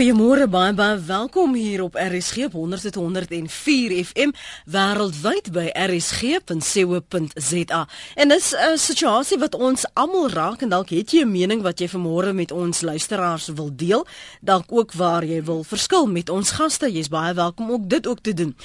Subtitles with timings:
[0.00, 4.30] Goeiemôre baie baie welkom hier op RSG 100.104 FM
[4.72, 7.80] wêreldwyd by rsg.co.za.
[8.16, 11.80] En dis 'n situasie wat ons almal raak en dalk het jy 'n mening wat
[11.80, 14.06] jy vanmôre met ons luisteraars wil deel,
[14.40, 16.92] dalk ook waar jy wil verskil met ons gaste.
[16.92, 18.56] Jy's baie welkom ook dit ook te doen.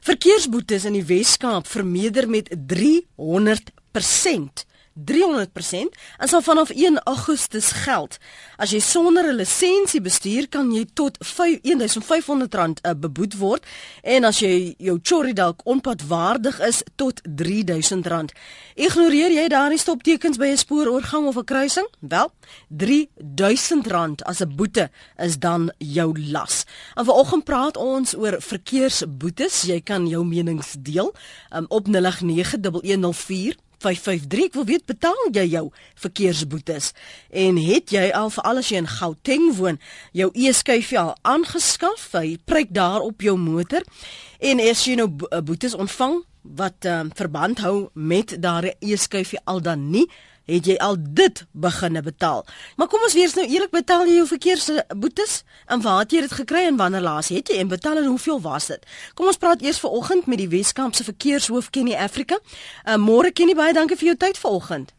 [0.00, 8.18] Verkeersboetes in die Wes-Kaap vermeerder met 300% 300% en sal vanaf 1 Augustus geld.
[8.56, 13.64] As jy sonder 'n lisensie bestuur, kan jy tot 1500 rand uh, beboet word
[14.02, 18.32] en as jy jou chorry dalk onpadwaardig is tot 3000 rand.
[18.74, 21.88] Ignoreer jy daardie stoptekens by 'n spooroorgang of 'n kruising?
[22.00, 22.32] Wel,
[22.68, 26.64] 3000 rand as 'n boete is dan jou las.
[26.94, 29.62] En vanoggend praat ons oor verkeersboetes.
[29.62, 31.14] Jy kan jou menings deel
[31.54, 35.66] um, op 0891104553 553 ek wil weet betaal jy jou
[36.02, 36.92] verkeersboetes?
[37.30, 39.80] En het jy al vir al as jy in Gauteng woon
[40.16, 42.10] jou e-skuifie al aangeskaf?
[42.14, 43.82] Hy preek daar op jou motor.
[44.42, 45.08] En as jy nou
[45.42, 50.08] boetes ontvang wat um, verband hou met daardie e-skuifie al dan nie
[50.52, 52.44] het jy al dit beginne betaal.
[52.76, 56.36] Maar kom ons wees nou eerlik, betaal jy jou verkeersboetes en waar het jy dit
[56.42, 58.88] gekry en wanneer laas het jy en betaal en hoeveel was dit?
[59.14, 62.38] Kom ons praat eers vanoggend met die Weskaapse verkeershoof Kenny Africa.
[62.86, 64.92] Uh, Môre Kenny, baie dankie vir jou tyd vanoggend.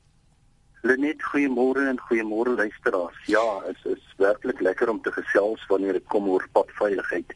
[0.83, 3.19] Lenet, goeiemôre en goeiemôre luisteraars.
[3.31, 7.31] Ja, dit is, is werklik lekker om te gesels wanneer dit kom oor padveiligheid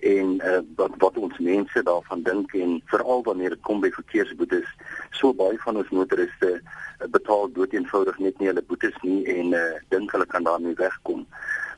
[0.00, 4.68] en uh, wat wat ons mense daarvan dink en veral wanneer dit kom by verkeersboetes
[5.10, 9.64] so baie van ons motoriste uh, betaal doeteenvoudig net nie hulle boetes nie en uh,
[9.92, 11.26] dink hulle kan daarmee wegkom.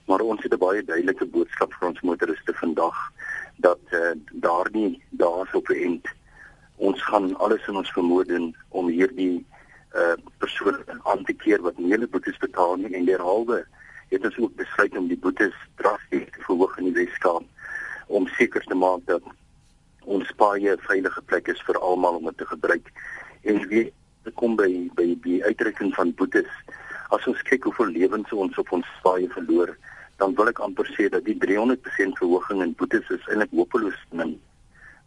[0.07, 2.99] Maar ons het 'n baie duidelike boodskap vir ons motoriste vandag
[3.57, 6.07] dat uh, daar nie daarop eind
[6.77, 9.45] ons gaan alles in ons vermoë doen om hierdie
[9.95, 12.95] uh, persoon aan te keer wat nie hulle boetes betaal nie.
[12.95, 13.65] En derhalwe
[14.09, 17.47] het ons ook besluit om die boetes drasties te verhoog in die Weskaap
[18.13, 19.25] om seker te maak dat
[20.05, 22.87] ons paaie 'n veilige plek is vir almal om dit te gebruik.
[23.43, 23.93] En wie
[24.35, 26.51] kom by by die uitdrukking van boetes
[27.11, 29.77] as ons kyk hoeveel lewens ons op ons paaie verloor,
[30.17, 34.41] dan wil ek amper sê dat die 300% verhoging in boetes is eintlik hopeloos min.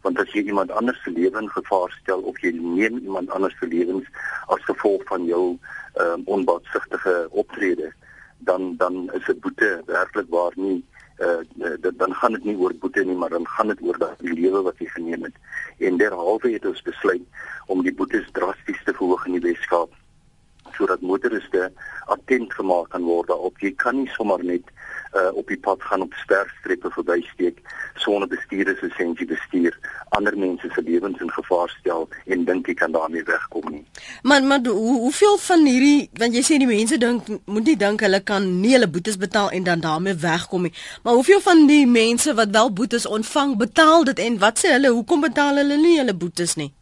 [0.02, 3.56] Want as jy iemand anders se lewe in gevaar stel of jy neem iemand anders
[3.58, 4.06] se lewens
[4.48, 5.58] as gevolg van jou
[5.96, 7.92] ehm um, onbaatsigtige optrede,
[8.38, 10.84] dan dan is 'n boete werklik waar nie
[11.18, 14.62] uh, dan gaan dit nie oor boete nie maar dan gaan dit oor die lewe
[14.62, 15.36] wat jy geneem het.
[15.78, 17.22] En derhalwe het ons besluit
[17.66, 19.94] om die boetes drasties te verhoog in die Weskaap
[20.76, 21.70] sodat motoriste
[22.12, 23.58] attent gemaak kan word daarop.
[23.64, 24.68] Jy kan nie sommer net
[25.14, 27.58] uh, op die pad gaan op sterstrepe verbysteek
[27.94, 29.78] sonder bestuurderslisensie bestuur
[30.08, 33.84] ander mense se lewens in gevaar stel en dink jy kan daarmee wegkom nie.
[34.22, 38.00] Maar maar hoe, hoeveel van hierdie want jy sê die mense dink moet nie dink
[38.06, 40.74] hulle kan nie hulle boetes betaal en dan daarmee wegkom nie.
[41.02, 44.94] Maar hoeveel van die mense wat wel boetes ontvang betaal dit en wat sê hulle
[44.98, 46.72] hoekom betaal hulle nie hulle boetes nie?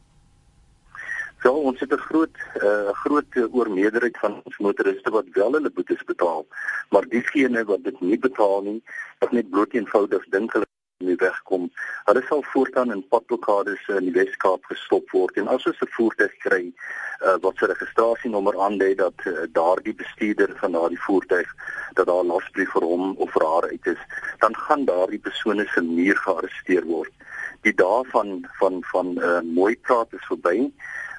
[1.44, 5.70] Ja, ons het 'n groot 'n uh, groot oormeerderheid van ons motoriste wat wel hulle
[5.70, 6.46] boetes betaal,
[6.90, 8.82] maar diegene wat dit nie betaal nie,
[9.18, 10.66] wat net bloot eenvoudig dink hulle
[10.98, 11.70] nie wegkom.
[12.04, 16.34] Hulle sal voortaan in padblokkades in die Weskaap gestop word en as ons 'n voertuig
[16.46, 21.54] kry uh, wat sy registrasienommer aandui dat uh, daardie bestuurder van daardie voertuig
[21.92, 24.02] dat daar 'n lasbrief vir hom of vir haar uit is,
[24.38, 27.12] dan gaan daardie persone se muur gearresteer word.
[27.60, 30.72] Die dae van van van uh, mooi praat is verby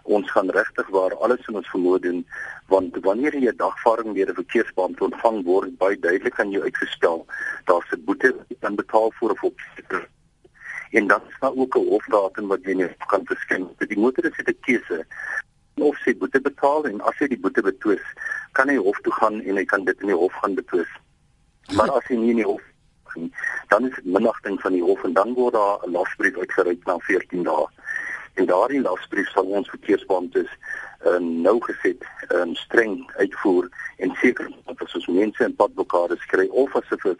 [0.06, 2.26] ons gaan regtig waar alles in ons vermoë doen
[2.74, 7.26] want wanneer jy 'n dagvaarding deur 'n verkeersbeampte ontvang word baie duidelik aan jou uitgestel
[7.66, 9.60] daar's 'n boete wat jy kan betaal voor of op
[10.98, 13.68] en dan is daar ook 'n hofdatum wat jy net kan verskyn.
[13.78, 15.06] Die motorist het 'n keuse
[15.74, 18.06] of sy boete betaal en as hy die boete betwis
[18.52, 20.92] kan hy hof toe gaan en hy kan dit in die hof gaan betwis.
[21.76, 22.62] Maar as hy nie in die hof
[23.68, 26.98] dan is dit minagting van die hof en dan word daar 'n lasbrief uitgereik na
[27.00, 27.68] 14 dae
[28.36, 30.52] en daardie lasbrief sal ons verkeersbeamptes
[31.06, 32.04] uh, nou geset
[32.36, 33.70] um, streng uitvoer
[34.04, 37.16] en seker dat as ons mense in padblokkades kry of as 'n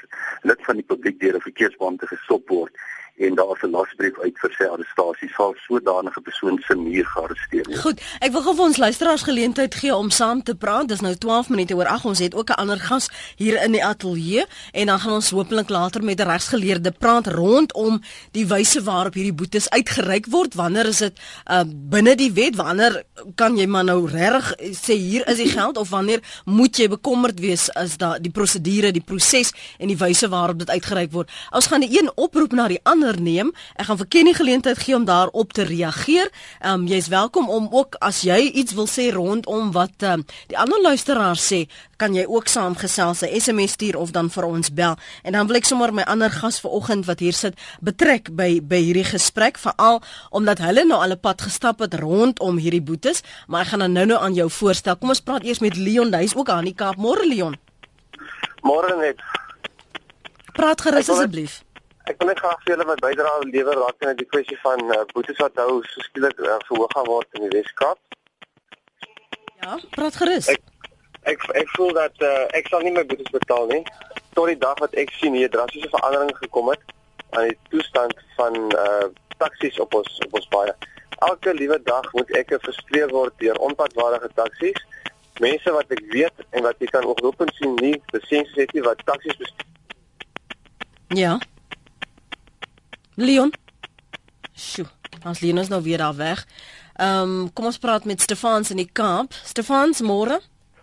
[0.50, 2.74] lid van die publiek deur 'n verkeersbeampte gestop word
[3.18, 7.66] en daar is 'n lasbrief uit vir sy arrestasie sal sodanige persoon se muur gearresteer
[7.68, 7.80] word.
[7.80, 10.88] Goed, ek wil gou vir ons luisteraars geleentheid gee om saam te praat.
[10.88, 12.06] Dis nou 12 minute oor 8.
[12.06, 15.70] Ons het ook 'n ander gas hier in die ateljee en dan gaan ons hopelik
[15.70, 18.02] later met 'n regsgeleerde praat rondom
[18.32, 20.54] die wyse waarop hierdie boetes uitgereik word.
[20.54, 21.20] Wanneer is dit
[21.52, 22.56] uh, binne die wet?
[22.56, 23.04] Wanneer
[23.36, 27.40] kan jy maar nou reg sê hier is die geld of wanneer moet jy bekommerd
[27.40, 31.30] wees as da die prosedure, die proses en die wyse waarop dit uitgereik word?
[31.52, 33.54] Ons gaan die een oproep na die ander onderneem.
[33.78, 36.30] Ek gaan vir Kenny geleentheid gee om daarop te reageer.
[36.62, 40.26] Ehm um, jy's welkom om ook as jy iets wil sê rondom wat ehm um,
[40.48, 41.66] die ander luisteraars sê,
[41.98, 44.96] kan jy ook saamgesels, 'n SMS stuur of dan vir ons bel.
[45.24, 48.82] En dan wil ek sommer my ander gas vanoggend wat hier sit betrek by by
[48.82, 53.62] hierdie gesprek veral omdat hulle nou al 'n pad gestap het rondom hierdie boetes, maar
[53.62, 54.96] ek gaan dan nou-nou aan jou voorstel.
[54.96, 56.96] Kom ons praat eers met Leon, hy's ook aan die Kaap.
[56.96, 57.56] Môre Leon.
[58.62, 59.18] Môre net.
[60.54, 61.66] Praat gerus asseblief.
[62.06, 65.02] Ek wil net graag vir julle wat bydra lewer raak aan die kwessie van uh,
[65.14, 67.98] boetes wat nou so skielik uh, verhoog gaan word in die Weskaap.
[69.64, 70.50] Ja, praat gerus.
[70.54, 70.62] Ek
[71.32, 73.82] ek ek voel dat uh, ek sal nie my boetes betaal nie
[74.38, 76.84] tot die dag wat ek sien hier drastiese verandering gekom het
[77.34, 79.08] aan die toestand van uh
[79.42, 80.76] taksies op ons op ons paaie.
[81.28, 84.78] Elke liewe dag moet ek gefrustreer word deur onpadwaardige taksies.
[85.44, 88.86] Mense wat ek weet en wat jy kan oproep en sien nie lisensies het nie
[88.86, 89.74] wat taksies bestuur.
[91.18, 91.34] Ja.
[93.16, 93.54] Leon.
[94.56, 94.86] Sjoe,
[95.24, 96.46] ons Leon is nou weer daar weg.
[96.96, 99.34] Ehm um, kom ons praat met Stefans in die Kaap.
[99.44, 100.40] Stefans, môre.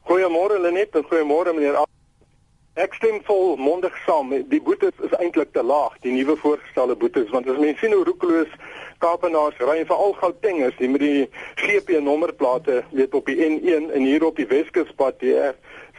[0.09, 1.77] Goeiemôre Lenet en goeiemôre meneer.
[2.81, 4.33] Ek stem vol mondig saam.
[4.49, 8.05] Die boetes is eintlik te laag, die nuwe voorgestelde boetes, want as mens sien hoe
[8.09, 8.49] roekeloos
[9.05, 11.29] Kaapenaars ry en veral Gautengers, die met die
[11.61, 15.37] GP nommerplate, weet op die N1 en hier op die Weskuspad die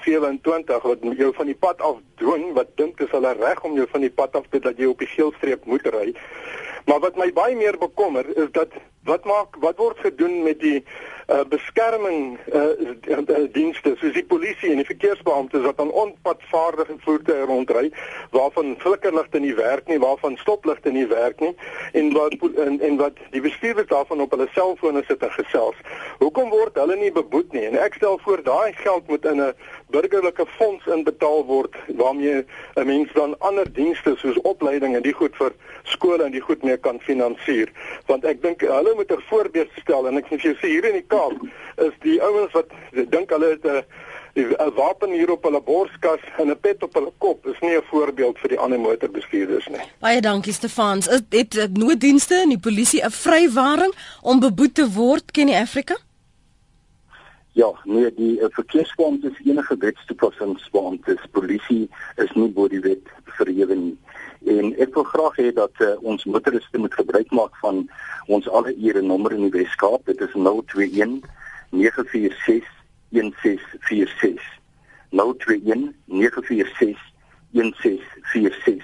[0.04, 3.88] R27 wat jou van die pad af dwing, wat dink dis hulle reg om jou
[3.92, 6.14] van die pad af te dat jy op die geelstreep moet ry.
[6.86, 10.84] Maar wat my baie meer bekommer is dat wat maak wat word gedoen met die
[11.28, 17.92] uh, beskerming uh, dienste soos die polisie en die verkeersbeamptes wat aan onpadvaardige voertuie rondry
[18.32, 21.52] waarvan flikkerligte nie werk nie, waarvan stopligte nie werk nie
[22.00, 22.36] en wat
[22.66, 25.80] en, en wat die bestuurders daarvan op hulle selfone sit en gesels.
[26.24, 27.68] Hoekom word hulle nie beboet nie?
[27.72, 29.54] En ek stel voor daai geld moet in 'n
[29.90, 32.46] burgerlike fonds inbetaal word waarmee
[32.76, 35.52] 'n mens dan ander dienste soos opleiding en die goed vir
[35.84, 37.72] skole en die goed mee kan finansier.
[38.06, 40.94] Want ek dink hulle moet 'n voorbeeld stel en ek sê jy sê hier in
[40.94, 41.38] die Kaap
[41.78, 43.84] is die ouens wat dink hulle het 'n
[44.36, 47.84] 'n wapen hier op hulle borskas en 'n pet op hulle kop is nie 'n
[47.92, 49.82] voorbeeld vir die ander motorbestuurders nie.
[50.00, 51.08] Baie dankie Stefans.
[51.08, 55.96] Is dit nooddienste en die polisie 'n vrywaring om beboet te word ken die Afrika?
[57.56, 63.76] Ja, nee, die uh, verkeersbeampte is enige wetstoepassingsbeampte, polisie is nie bo die wet verhewe
[63.78, 63.98] nie.
[64.50, 67.84] En ek wil graag hê dat uh, ons motoriste moet gebruik maak van
[68.34, 70.02] ons alle ure nommer in die Weskaap.
[70.10, 71.20] Dit is 021
[71.78, 72.66] 946
[73.14, 74.42] 1646.
[75.14, 77.06] 021 946
[77.54, 78.82] 1646.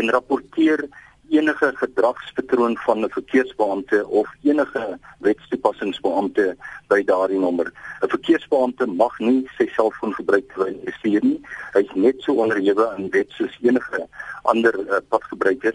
[0.00, 0.88] En rapporteer
[1.28, 6.56] enige gedragspatroon van 'n verkeersbeampte of enige wetstoepassingsbeampte
[6.88, 7.72] by daardie nommer.
[8.02, 11.40] 'n Verkeersbeampte mag nie sy selfoon gebruik terwyl hy bestuur nie.
[11.72, 14.06] Hy's net so onderhewig aan wet soos enige
[14.42, 15.74] ander uh, padgebruiker.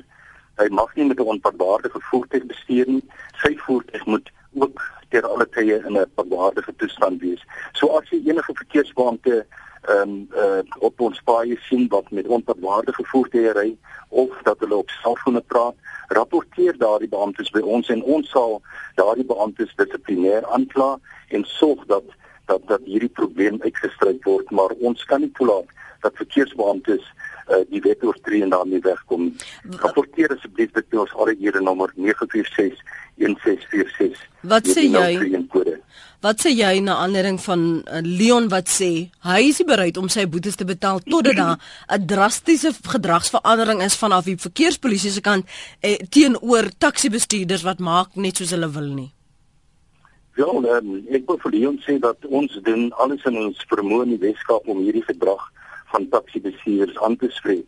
[0.58, 3.04] Hy mag nie met 'n onpadwaardige voertuig bestuur nie.
[3.42, 7.44] Sy voertuig moet ook ter alle tye in 'n padwaardige toestand wees.
[7.74, 9.46] So as jy enige verkeersbeampte
[9.84, 13.76] ehm um, uh, op ons paaie sien wat met onpadwaardige voertuie ry
[14.10, 15.76] of dat hulle op selfone praat,
[16.08, 18.62] rapporteer daardie beamptes by ons en ons sal
[18.96, 20.98] daardie beamptes dissiplinêr aankla
[21.30, 22.04] en sorg dat
[22.46, 25.70] dat dat hierdie probleem uitgestry word, maar ons kan nie toelaat
[26.04, 27.06] dat verkeersbeamptes
[27.48, 29.30] uh, die wet oortree en daarmee wegkom.
[29.84, 32.84] Rapporteer asseblief dit by ons ARE nommer 946
[33.22, 34.22] 1646.
[34.42, 35.12] Wat sê jy?
[36.24, 40.24] Wat sê jy na aanleiding van uh, Leon wat sê hy is bereid om sy
[40.32, 41.58] boetes te betaal totdat daar
[41.98, 45.46] 'n drastiese gedragsverandering is vanaf die verkeerspolisie se kant
[45.82, 49.12] eh, teenoor taxi-bestuurders wat maak net soos hulle wil nie.
[50.40, 54.16] Ja, um, ek wil vir Leon sê dat ons doen alles in ons vermoë in
[54.16, 55.44] die Weskaap om hierdie gedrag
[55.92, 57.68] van taxi-bestuurders aan te spreek.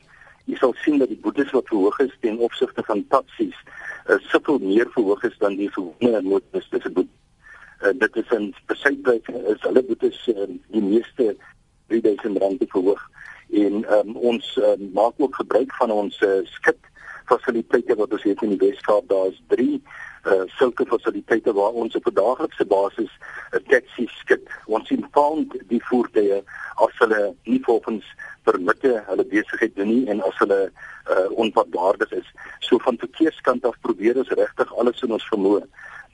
[0.49, 3.59] Jy sal sien dat die boetes wat verhoog is ten opsigte van taksies,
[4.09, 7.23] uh, soveel meer verhoog is dan die gewone motoriste se boetes
[7.83, 11.35] uh, dit is in besytwyk is hulle boetes uh, die meeste
[11.87, 13.01] 3000 rand te verhoog.
[13.49, 16.91] En um, ons uh, maak ook gebruik van ons uh, skip
[17.25, 19.07] fasiliteite wat ons het in die Weskaap.
[19.09, 24.07] Daar is 3 uh, sulke fasiliteite waar ons op 'n daaglikse basis 'n uh, taxi
[24.07, 24.49] skip.
[24.65, 26.43] Ons impound die voertuie
[26.75, 28.05] as hulle nie volgens
[28.47, 32.31] permitte hulle besigheid doen nie en as hulle uh, onpadwaardig is
[32.67, 35.65] so van verkeerskant af probeer ons regtig alles in ons vermoë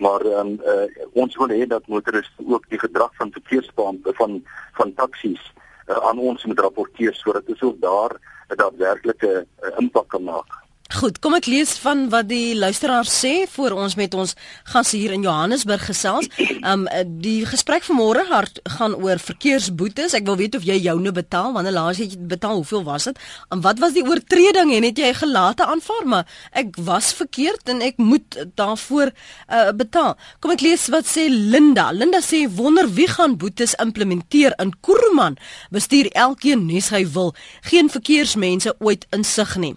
[0.01, 0.87] maar um, uh,
[1.23, 4.39] ons wil hê dat motoriste ook die gedrag van verkeersbeampte van
[4.79, 5.43] van taksies
[5.87, 8.17] uh, aan ons moet rapporteer sodat dit ook daar
[8.49, 10.51] 'n daadwerklike uh, impak kan maak.
[10.91, 14.33] Goed, kom ek lees van wat die luisteraar sê voor ons met ons
[14.73, 16.27] gas hier in Johannesburg gesels.
[16.67, 16.83] Um
[17.23, 20.11] die gesprek vanmôre gaan oor verkeersboetes.
[20.17, 23.21] Ek wil weet of jy joune betaal, wanneer laas het jy betaal, hoeveel was dit?
[23.55, 26.09] En wat was die oortreding en het jy gelate aanvaar?
[26.11, 30.17] Maar ek was verkeerd en ek moet daarvoor uh, betaal.
[30.43, 31.87] Kom ek lees wat sê Linda.
[31.95, 35.39] Linda sê wonder wie gaan boetes implementeer in Kuruman?
[35.71, 37.31] Bestuur elkeen nes hy wil.
[37.71, 39.73] Geen verkeersmense ooit insig nie.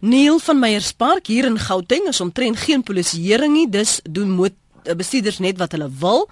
[0.00, 4.94] Neil van Meyerspark hier in Gauteng is omtrent geen polisieering nie, dis doen moet eh,
[4.96, 6.26] bestuurders net wat hulle wil.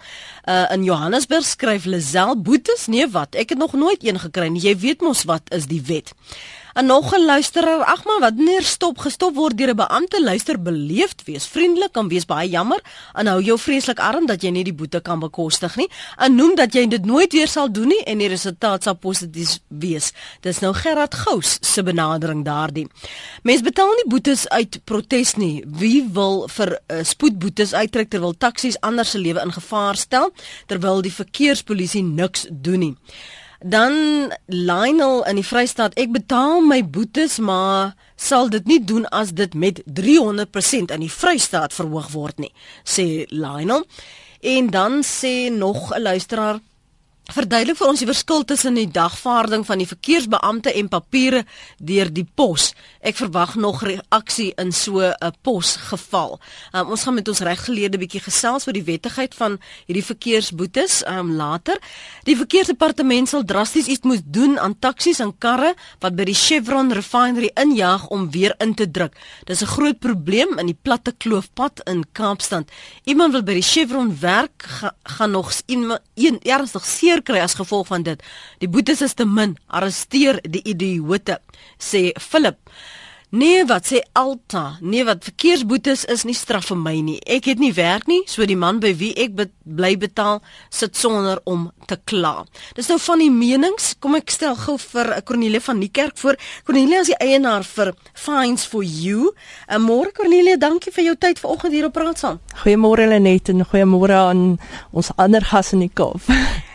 [0.48, 3.34] Uh in Johannesburg skryf Lazel boetes, nee wat?
[3.34, 4.62] Ek het nog nooit een gekry nie.
[4.62, 6.14] Jy weet mos wat is die wet.
[6.72, 10.62] En nog 'n luisteraar, ag man, wat neer stop gestop word deur 'n beampte, luister
[10.62, 12.80] beleefd wees, vriendelik en wees baie jammer
[13.12, 15.88] en hou jou vreeslik arm dat jy nie die boete kan bekostig nie.
[16.16, 19.58] En noem dat jy dit nooit weer sal doen nie en die resultaat sal positief
[19.68, 20.12] wees.
[20.40, 22.88] Dis nou Gerard Gous se benadering daardie.
[23.42, 25.64] Mense betaal nie boetes uit protes nie.
[25.66, 30.32] Wie wil vir uh, spoedboetes uittrek terwyl taksies ander se lewe in gevaar stel
[30.66, 32.96] terwyl die verkeerspolisie niks doen nie?
[33.64, 39.31] Dan Lionel in die Vrystaat, ek betaal my boetes, maar sal dit nie doen as
[39.38, 42.50] dit met 300% in die Vrystaat verhoog word nie,
[42.83, 43.87] sê Lionel.
[44.42, 46.59] En dan sê nog 'n luisteraar
[47.30, 51.44] Verduidelik vir ons die verskil tussen die dagvaarding van die verkeersbeampte en papiere
[51.78, 52.72] deur die pos.
[52.98, 56.40] Ek verwag nog reaksie in so 'n posgeval.
[56.74, 61.36] Um, ons gaan met ons reggeleerde bietjie gesels oor die wettigheid van hierdie verkeersboetes um,
[61.36, 61.78] later.
[62.24, 66.92] Die verkeersdepartement sal drasties iets moet doen aan taksies en karre wat by die Chevron
[66.92, 69.14] refinery injaag om weer in te druk.
[69.46, 72.68] Dis 'n groot probleem in die platte kloofpad in Kaapstad.
[73.04, 77.59] Iemand wil by die Chevron werk ga, gaan nog een, een ernstig seer kry as
[77.61, 78.23] gevolg van dit.
[78.64, 79.59] Die boetes is te min.
[79.69, 81.38] Arresteer die idioote,
[81.76, 82.57] sê Philip.
[83.33, 84.76] Nee, wat sê Alta?
[84.85, 87.14] Nee, wat verkeersboetes is nie straf vir my nie.
[87.25, 90.99] Ek het nie werk nie, so die man by wie ek be bly betaal sit
[91.00, 92.42] sonder om te kla.
[92.76, 93.95] Dis nou van die menings.
[94.04, 96.37] Kom ek stel gou vir Cornelia van die kerk voor.
[96.69, 99.33] Cornelia is die eienaar vir Fines for You.
[99.64, 102.42] En môre Cornelia, dankie vir jou tyd vanoggend hier op Praat saam.
[102.66, 104.45] Goeiemôre Lenet en goeiemôre aan
[104.92, 106.21] ons ander gas in die Kaap.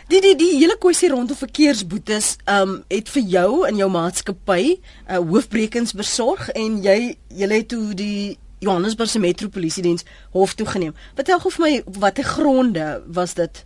[0.08, 5.18] Die die die hele kwessie rondom verkeersboetes um het vir jou in jou maatskappy uh,
[5.18, 6.94] hoofbrekens besorg en jy
[7.28, 10.94] jy het toe die Johannesburgse Metropolisiediens hof toe geneem.
[11.18, 13.60] Vertel gou vir my watter gronde was dit?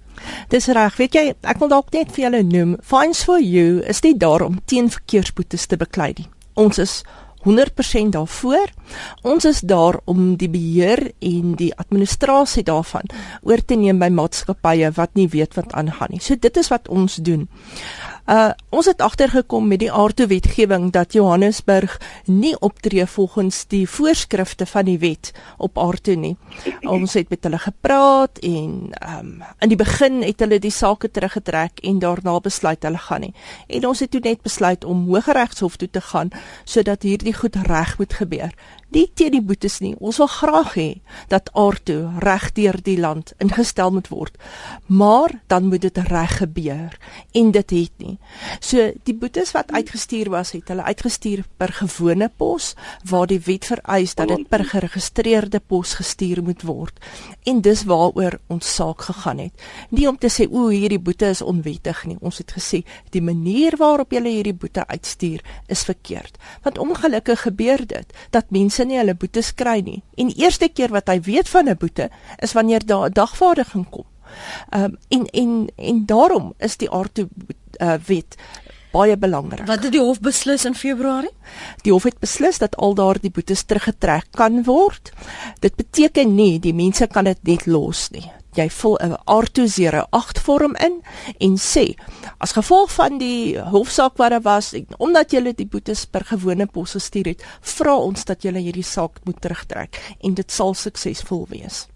[0.50, 4.02] Dis reg, weet jy, ek wil dalk net vir julle noem, Fines for You is
[4.02, 6.26] nie daar om teen verkeersboetes te beklei nie.
[6.58, 6.96] Ons is
[7.44, 8.70] 100% daarvoor.
[9.22, 13.11] Ons is daar om die beheer en die administrasie daarvan
[13.42, 16.22] oor te neem by maatskappye wat nie weet wat aangaan nie.
[16.22, 17.49] So dit is wat ons doen.
[18.26, 24.67] Uh ons het agtergekom met die aardte wetgewing dat Johannesburg nie optree volgens die voorskrifte
[24.67, 26.37] van die wet op aardte nie.
[26.95, 31.83] Ons het met hulle gepraat en um in die begin het hulle die saak teruggetrek
[31.83, 33.35] en daarna besluit hulle gaan nie.
[33.67, 36.31] En ons het toe net besluit om Hooggeregshof toe te gaan
[36.64, 38.55] sodat hierdie goed reg moet gebeur
[38.94, 39.94] nie teen die boetes nie.
[40.00, 40.88] Ons wil graag hê
[41.32, 44.37] dat aardto reg deur die land ingestel moet word.
[44.87, 46.96] Maar dan moet dit reg gebeur
[47.32, 48.16] en dit het nie.
[48.61, 52.72] So die boetes wat uitgestuur was, het hulle uitgestuur per gewone pos
[53.08, 56.99] waar die wet vereis dat dit per geregistreerde pos gestuur moet word.
[57.49, 59.66] En dis waaroor ons saak gegaan het.
[59.90, 62.18] Nie om te sê o, hierdie boete is onwettig nie.
[62.20, 62.82] Ons het gesê
[63.14, 66.38] die manier waarop jy hierdie boete uitstuur is verkeerd.
[66.62, 70.02] Want ongelukkig gebeur dit dat mense mense nie hulle boetes kry nie.
[70.16, 72.10] En die eerste keer wat hy weet van 'n boete
[72.40, 74.04] is wanneer daar 'n dagvaarding kom.
[74.70, 77.28] Ehm um, en en en daarom is die aardto
[77.80, 78.36] uh, wet
[78.92, 79.66] baie belangrik.
[79.66, 81.32] Wat het die hof beslis in Februarie?
[81.82, 85.12] Die hof het beslis dat al daardie boetes teruggetrek kan word.
[85.60, 90.38] Dit beteken nie die mense kan dit net los nie jy vul 'n R20 8
[90.38, 91.00] vorm in
[91.38, 91.94] en sê
[92.38, 96.92] as gevolg van die hofsaak wat daar was omdat jy die boetes per gewone pos
[96.92, 101.87] gestuur het, vra ons dat jy hierdie saak moet terugtrek en dit sal suksesvol wees.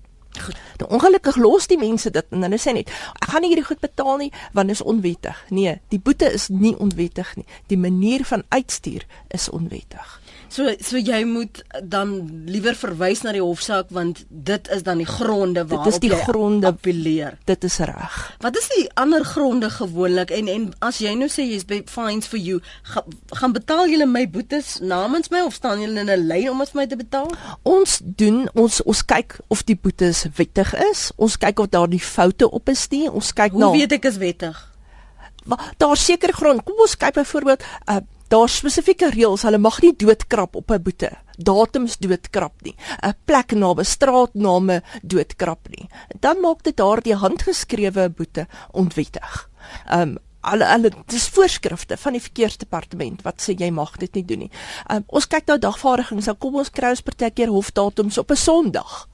[0.40, 0.56] Goed.
[0.76, 2.90] Nou ongelukkig los die mense dit en hulle sê net
[3.22, 5.44] ek gaan nie hierdie goed betaal nie want dit is onwettig.
[5.48, 7.46] Nee, die boete is nie onwettig nie.
[7.72, 10.20] Die manier van uitstuur is onwettig.
[10.48, 12.12] So so jy moet dan
[12.46, 16.22] liewer verwys na die hofsaak want dit is dan die gronde waarop dit is die
[16.26, 17.38] gronde appeleer.
[17.48, 18.18] Dit is reg.
[18.44, 22.30] Wat is die ander gronde gewoonlik en en as jy nou sê jy's by fines
[22.30, 22.60] for you,
[22.92, 23.02] ga,
[23.40, 26.70] gaan betaal julle my boetes namens my of staan julle in 'n lyn om dit
[26.70, 27.30] vir my te betaal?
[27.62, 31.10] Ons doen ons ons kyk of die boetes wettig is.
[31.16, 33.10] Ons kyk of daar die foute op is nie.
[33.10, 34.56] Ons kyk Hoe nou Hoe weet ek is wettig?
[35.76, 36.62] Daar seker grond.
[36.64, 41.10] Kom ons kyk byvoorbeeld uh Daar spesifieke reëls, hulle mag nie doodkrap op 'n boete.
[41.38, 42.74] Datums doodkrap nie.
[43.02, 45.88] 'n Plek naby straatname doodkrap nie.
[46.20, 49.50] Dan maak dit daardie handgeskrewe boete onwettig.
[49.92, 54.38] Um alle alle dis voorskrifte van die verkeersdepartement wat sê jy mag dit nie doen
[54.38, 54.50] nie.
[54.90, 59.08] Um, ons kyk nou dagvaardigings, dan kom ons kry ons partykeer hofdatums op 'n Sondag.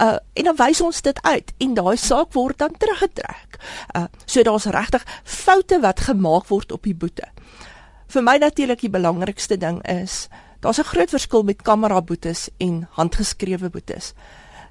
[0.00, 3.60] Uh en dan wys ons dit uit en daai saak word dan teruggetrek.
[3.96, 7.28] Uh so daar's regtig foute wat gemaak word op die boete.
[8.10, 10.28] Vir my natuurlik die belangrikste ding is
[10.60, 14.14] daar's 'n groot verskil met kamera boetes en handgeskrewe boetes.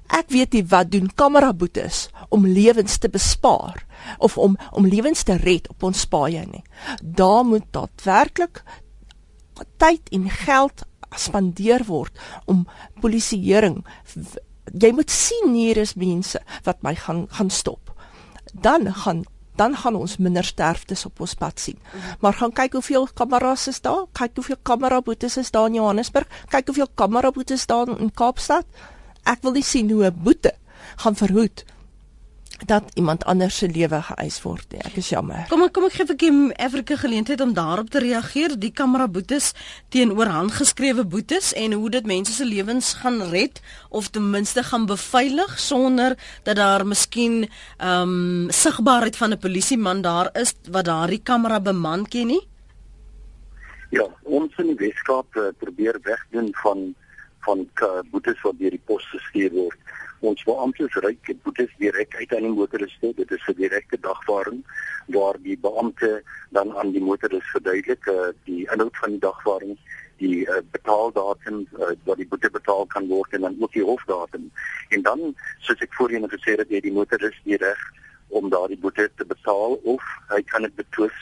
[0.08, 3.86] Ek weet nie wat doen kamera boetes om lewens te bespaar
[4.18, 6.64] of om om lewens te red op ons paaie nie.
[7.02, 8.62] Daar moet daadwerklik
[9.76, 10.82] tyd en geld
[11.16, 12.66] spandeer word om
[13.00, 13.84] polisieering
[14.78, 17.94] jy moet sien hier is mense wat my gaan gaan stop.
[18.52, 19.24] Dan gaan
[19.60, 21.76] dan gaan ons minder sterftes op ons pad sien.
[22.20, 24.06] Maar gaan kyk hoeveel kameras is daar?
[24.16, 26.28] Kyk hoeveel kameraboetes is daar in Johannesburg?
[26.48, 28.64] Kyk hoeveel kameraboetes daar in Kaapstad?
[29.28, 30.54] Ek wil nie sien hoe 'n boete
[30.96, 31.64] gaan verhoed
[32.66, 34.82] dat iemand anders se lewe geëis word nie.
[34.84, 35.46] Ek is jammer.
[35.48, 38.56] Kom ek kom ek gee vir Kim Afrika geleentheid om daarop te reageer.
[38.60, 39.52] Die kamera boetes
[39.88, 44.86] teenoor handgeskrewe boetes en hoe dit mense se lewens gaan red of ten minste gaan
[44.86, 47.48] beveilig sonder dat daar miskien
[47.78, 52.46] ehm um, sigbaarheid van 'n polisieman daar is wat daardie kamera beman ken nie.
[53.90, 56.94] Ja, ons in die Weskaap uh, probeer wegdoen van
[57.40, 57.68] van
[58.10, 59.79] boetes wat deur die pos gestuur word
[60.20, 63.12] ons beamptes ryk boetes direk uit aan die motoriste.
[63.16, 64.64] Dit is 'n direkte dagvaarding
[65.06, 69.78] waar die beampte dan aan die motoris verduidelik uh, die inhoud van die dagvaarding
[70.16, 74.50] die uh, betaaldatum uh, wat die boete betaal kan word en dan ook die hofdatum.
[74.88, 77.80] En dan soos ek voorheen gesê het jy die motoris die reg
[78.28, 81.16] om daardie boete te betaal of hy kan dit betwis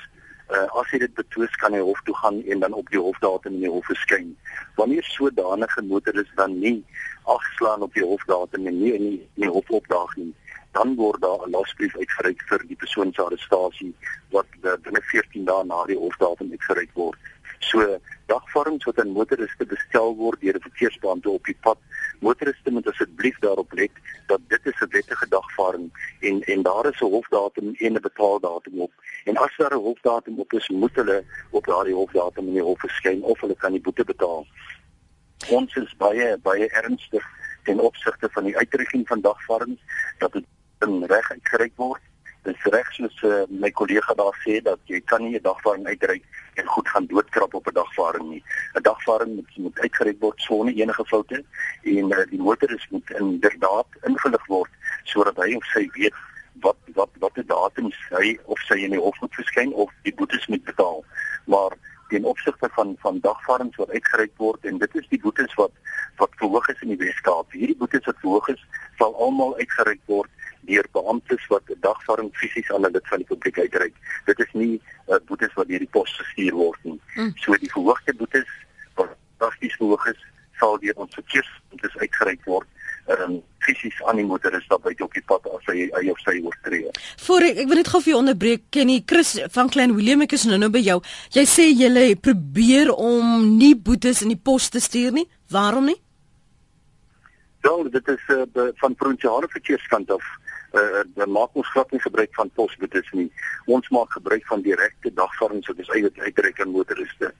[0.50, 3.55] uh, as hy dit betwis kan hy hof toe gaan en dan op die hofdatum
[3.59, 4.35] in die hof verskyn
[4.81, 6.85] wanneer sodanige motoris dan nie
[7.28, 10.33] afslaan op die hofdatum en nie in die, in die hof opdaag nie,
[10.73, 13.95] dan word daar 'n lasbrief uitgereik vir die persoon se arrestasie
[14.31, 17.19] wat binne 14 dae na die hofdatum uitgereik word.
[17.59, 21.78] So dagvorms wat aan motoriste bestel word deur die verkeersbeampte op die pad,
[22.21, 23.91] motoriste moet asseblief daarop let
[24.27, 28.93] dat dit 'n wettige dagvaarding en en daar is 'n hofdatum en 'n betaaldatum op.
[29.25, 32.81] En as daar 'n hofdatum op is, moet hulle op daardie hofdatum in die hof
[32.81, 34.47] verskyn of hulle kan die boete betaal
[35.47, 37.25] ons is baie baie ernstig
[37.65, 39.81] ten opsigte van die uitdrukking van dagvaardings
[40.19, 40.45] dat dit
[40.87, 42.02] in reg uitgereik word.
[42.49, 45.87] Dit is reg soos uh, my kollega daar sê dat jy kan nie 'n dagvaarding
[45.87, 46.25] uitreik
[46.56, 48.43] en goed gaan doodkrap op 'n dagvaarding nie.
[48.75, 51.45] 'n Dagvaarding moet moet uitgereik word sonder enige foute
[51.82, 54.73] en uh, die motoris moet inderdaad ingelig word
[55.04, 56.17] sodat hy of sy weet
[56.65, 60.15] wat wat wat die datums hy of sy in die hof moet verskyn of die
[60.15, 61.04] boetes moet betaal.
[61.45, 61.76] Maar
[62.08, 65.73] ten opsigte van van dagvaardings wat uitgereik word en dit is die boetes wat
[66.16, 67.52] wat verhoog is in die Weskaap.
[67.52, 68.64] Hierdie boetes wat verhoog is,
[68.99, 70.30] sal almal uitgereik word
[70.68, 73.94] deur beamptes wat 'n dagvaarding fisies aan 'n lid van die publiek uitreik.
[74.25, 77.00] Dit is nie uh, boetes wat deur die pos gestuur word nie.
[77.14, 77.32] Mm.
[77.36, 78.50] So die verhoogde boetes
[78.94, 80.21] wat drasties verhoog is,
[80.58, 82.66] sal deur ons verkeersbeamptes uitgereik word
[83.08, 86.39] um, fisies aan die motoris daar buite op die pad as hy hy of sy
[86.41, 86.91] oortree.
[87.26, 90.37] Voor ek, ek wil net gou vir jou onderbreek Kenny Chris van Klein Willem ek
[90.39, 90.99] is nou nou by jou.
[91.37, 95.26] Jy sê jy probeer om nie boetes in die pos te stuur nie.
[95.52, 95.99] Waarom nie?
[97.67, 98.45] Wel, dit is uh,
[98.81, 100.25] van provinsiale verkeerskant af
[100.73, 103.26] uh, uh, maak ons glad nie gebruik van posboetes nie.
[103.67, 107.33] Ons maak gebruik van direkte dagvaardings wat ons eie uitreik aan motoriste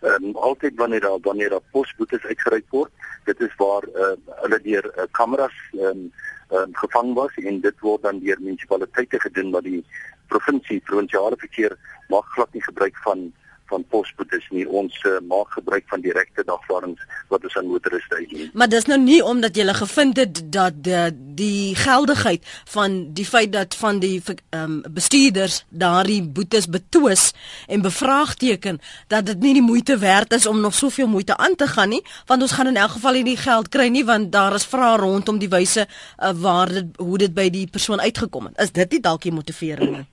[0.00, 2.92] ehm um, altyd wanneer daar wanneer daar posboetes uitgereik word,
[3.24, 6.12] dit is waar uh, hulle deur uh, kameras ehm um,
[6.52, 9.84] um, gevang was en dit word dan deur munisipaliteite gedoen wat die
[10.32, 11.76] provinsie provinsiale verkeer
[12.08, 13.32] mag glad nie gebruik van
[13.70, 14.66] van posboetes nie.
[14.68, 17.00] Ons uh, maak gebruik van direkte dagvaardings
[17.32, 18.50] wat ons aan motoriste uitdien.
[18.52, 23.24] Maar dis nou nie omdat jy gele gevind het dat die, die geldigheid van die
[23.24, 27.32] feit dat van die um, bestuurders daardie boetes betwis
[27.66, 31.66] en bevraagteken dat dit nie die moeite werd is om nog soveel moeite aan te
[31.66, 34.54] gaan nie, want ons gaan in elk geval nie die geld kry nie want daar
[34.54, 38.58] is vrae rondom die wyse uh, waar dit hoe dit by die persoon uitgekom het.
[38.58, 40.06] Is dit nie dalk die motivering nie?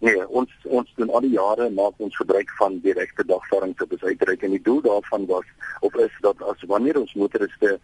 [0.00, 4.46] Nee, ons ons doen al die jare maak ons gebruik van direkte dagvaarding te besuitreik
[4.46, 5.44] en die doel daarvan was
[5.80, 7.74] of is dat as wanneer ons motoriste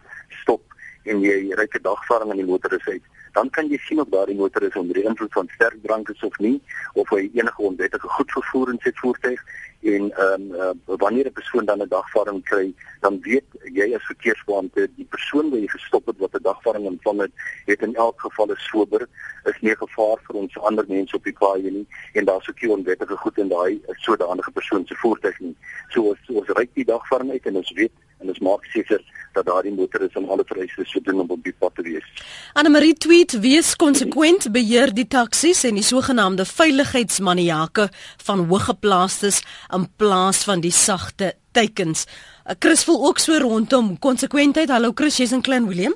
[0.40, 0.62] stop
[1.04, 3.02] en jy ry 'n dagvaarding aan die motoris uit,
[3.32, 6.60] dan kan jy sien of daardie motoris onder invloed van sterk drank is of nie
[6.94, 9.40] of hy enige onwettige goed vervoer in sy voertuig.
[9.82, 13.44] En ehm um, uh, wanneer 'n persoon dan 'n dagvaarding kry, dan weet
[13.76, 17.32] jy as verkeersbeampte die persoon wat jy gestop het wat 'n dagvaarding ontvang het,
[17.66, 19.06] het in elk geval 'n sober,
[19.44, 22.72] is nie gevaar vir ons ander mense op die paai nie en daar's ook nie
[22.72, 25.56] onwettige goed in daai sodanige persoon se voertuig nie.
[25.88, 29.02] So ons ons ry die dagvaarding uit en ons weet en ons maak seker
[29.36, 32.06] dat daardie motoris aan alle vereistes voldoen om op die pad te wees.
[32.52, 37.88] Anne Marie tweet: "Wees konsekwent, beheer die taksies en die sogenaamde veiligheidsmaniake
[38.28, 39.42] van hoëgeplaastes
[39.76, 42.06] in plaas van die sagte teikens."
[42.46, 44.68] Uh, Chris voel ook so rondom konsekwentheid.
[44.68, 45.94] Hallo Chris, jy's in Klein Willem.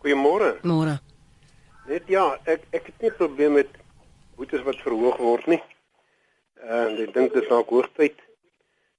[0.00, 0.54] Goeiemôre.
[0.64, 0.94] Môre.
[1.84, 3.74] Net ja, ek ek het nie probleem met
[4.40, 5.60] boetes wat verhoog word nie.
[6.64, 8.16] Uh, en ek dink dit is dalk hoogtyd.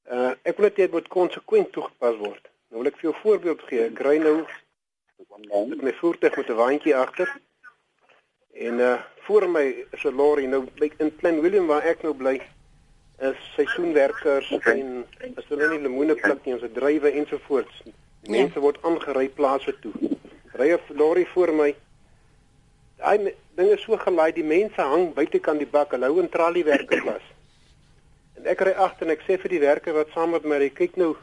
[0.05, 2.45] Uh ek wil net hê dit moet konsekwent toegepas word.
[2.69, 3.89] Nou wil ek vir jou voorbeeld gee.
[3.89, 4.37] Ek ry nou
[5.71, 7.31] met my voertuig met 'n waantjie agter.
[8.53, 12.37] En uh voor my is 'n lorry nou in Klein Willem waar ek nou bly
[13.21, 15.05] is seisoenwerkers en
[15.37, 17.83] as hulle nie lemoene pluk nie, ons het drywe ensovoorts.
[17.83, 17.91] Ja.
[18.31, 19.91] mense word aangery plase toe.
[20.55, 21.75] Ry 'n lorry voor my.
[22.97, 27.03] Daai ding is so gelaai, die mense hang buitekant die bak, hulle hou 'n traliewerker
[27.03, 27.25] vas.
[28.37, 30.69] En ek ry agter en ek sê vir die werker wat saam met my ry,
[30.69, 31.15] kyk nou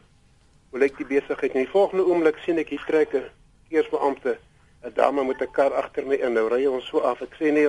[0.70, 1.55] hoe lyk die besigheid.
[1.55, 3.24] En die volgende oomblik sien ek hier trek 'n
[3.62, 4.37] verkeersbeampte
[4.85, 6.33] 'n dame met 'n kar agter my in.
[6.33, 7.22] Nou ry ons so af.
[7.22, 7.68] Ek sê nee,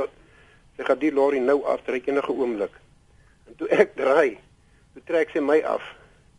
[0.78, 2.81] sy gaan die lorry nou aftrek enige oomblik.
[3.52, 4.38] En toe ek draai,
[4.96, 5.84] toe trek sy my af.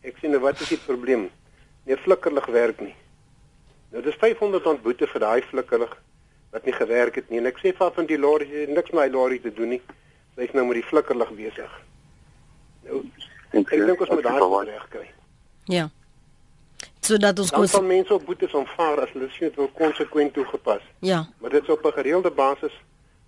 [0.01, 1.27] Ek sê nou wat is die probleem?
[1.85, 2.95] Nee, flikkerlig werk nie.
[3.93, 5.93] Nou dis 500 rand boete vir daai flikkerlig
[6.55, 7.37] wat nie gewerk het nie.
[7.37, 9.81] En ek sê vir van die lorry, niks met my lorry te doen nie.
[10.33, 11.75] Sy's nou met die flikkerlig besig.
[12.87, 13.03] Nou,
[13.53, 15.05] ek dink ons moet daar reg kry.
[15.69, 15.89] Ja.
[17.03, 20.81] Sodat ons kos van mense op boetes ontvang as hulle sien dit word konsekwent toegepas.
[21.05, 21.25] Ja.
[21.43, 22.73] Maar dit is op 'n gereelde basis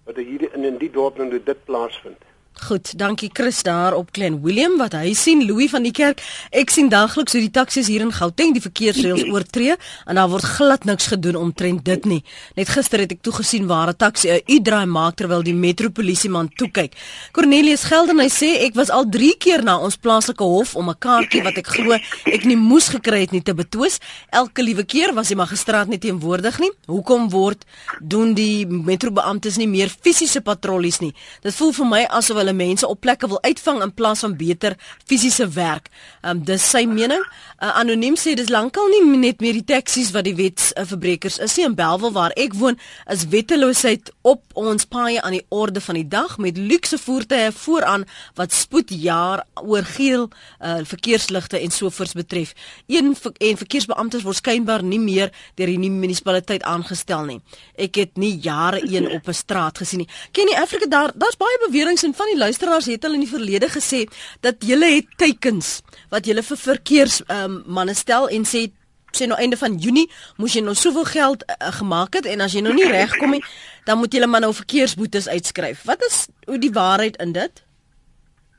[0.06, 2.21] wat hier in in die dorp nou dit plaasvind.
[2.55, 6.21] Goed, dankie Chris daar op Klein Willem wat hy sien Louis van die kerk.
[6.55, 9.75] Ek sien daagliks hoe die taksies hier in Gauteng die verkeersreëls oortree
[10.07, 12.21] en daar word glad niks gedoen omtrent dit nie.
[12.55, 16.49] Net gister het ek toe gesien waar 'n taksi 'n U-draai maak terwyl die metropolisieman
[16.55, 16.95] toe kyk.
[17.33, 20.97] Cornelius Gelden hy sê ek was al 3 keer na ons plaaslike hof om 'n
[20.97, 23.99] kaartjie wat ek glo ek nie moes gekry het nie te betwis.
[24.31, 26.71] Elke liewe keer was die magistraat nie teenwoordig nie.
[26.87, 27.65] Hoekom word
[27.99, 31.13] doen die metrobeamptes nie meer fisiese patrollies nie?
[31.41, 34.77] Dit voel vir my asof hulle mense op plekke wil uitvang in plaas van beter
[35.10, 35.89] fisiese werk.
[36.23, 37.23] Um dis sy mening.
[37.55, 41.55] Uh, anoniem sê dis lankal nie net meer die taksies wat die wetsverbrekers uh, is
[41.58, 42.75] nie in Belwel waar ek woon
[43.12, 48.03] is wetteloosheid op ons paaie aan die orde van die dag met luukse voertuie vooraan
[48.36, 52.53] wat spoed jaar oor geel uh, verkeersligte en sovoorts betref.
[52.91, 57.39] Een en verkeersbeamptes word skynbaar nie meer deur die munisipaliteit aangestel nie.
[57.79, 60.10] Ek het nie jare een op 'n straat gesien nie.
[60.31, 63.69] Ken jy Afrika daar daar's baie beweringe en van luisteraars het al in die verlede
[63.71, 64.06] gesê
[64.45, 65.82] dat julle het teikens
[66.13, 68.67] wat julle vir verkeers um, manne stel en sê
[69.15, 72.56] sê nou einde van Junie moes jy nou soveel geld uh, gemaak het en as
[72.56, 73.43] jy nou nie regkom nie
[73.88, 75.86] dan moet jy maar nou verkeersboetes uitskryf.
[75.86, 77.62] Wat is hoe die waarheid in dit?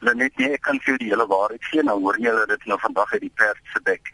[0.06, 3.12] Net nee, ek kan vir die hele waarheid sê nou hoor jy dit nou vandag
[3.16, 4.12] uit die pers se bek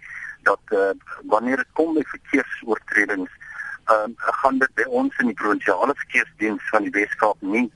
[0.49, 0.91] dat uh,
[1.31, 3.31] wanneer dit kom by verkeersoortredings
[3.93, 7.69] um, gaan dit by ons in die provinsiale verkeersdiens van die Weskaap nie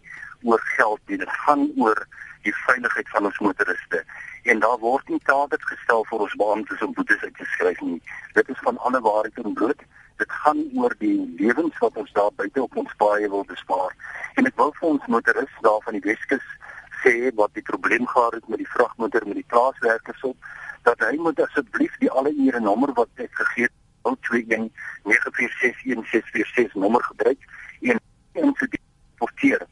[0.42, 1.18] oor geld nie.
[1.18, 2.06] Dit gaan oor
[2.42, 4.04] die veiligheid van ons motoriste.
[4.42, 8.00] En daar word nie taak gestel vir ons beamptes om boetes uit te skryf nie.
[8.38, 9.82] Dit is van alle waarheid en brood.
[10.16, 13.92] Dit gaan oor die lewens wat ons daar buite op ons paaie wil bespaar.
[14.34, 16.46] En ek wil vir ons motoriste daar van die Weskus
[17.02, 20.36] sê wat die probleem gehad het met die vragmotor met die plaaswerkers op
[20.88, 23.74] dat hy moet asseblief die alle ure nommer wat ek gegee het
[24.06, 24.70] 021
[25.04, 27.46] 9461646 nommer gebruik
[27.92, 28.00] en
[28.32, 28.80] ons dit
[29.20, 29.66] porteer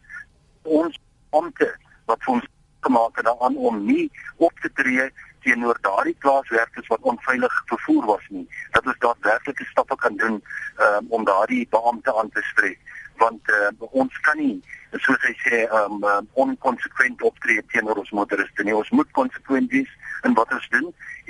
[0.65, 0.99] ons
[1.31, 1.71] ampte
[2.05, 2.47] wat ons
[2.81, 5.11] gemaak het daaraan om nie op te tree
[5.45, 8.47] teenoor daardie plaaswerkers wat onveilig vervoer was nie
[8.77, 12.81] dat ons daadwerklike stappe kan doen um, om daardie beampte aan te spreek
[13.19, 14.57] want uh, ons kan nie
[15.03, 19.91] soos hy sê um, um onkonsekwent optree teenoor ons motoriste nie ons moet konsekwent wees
[20.25, 20.89] in wat ons doen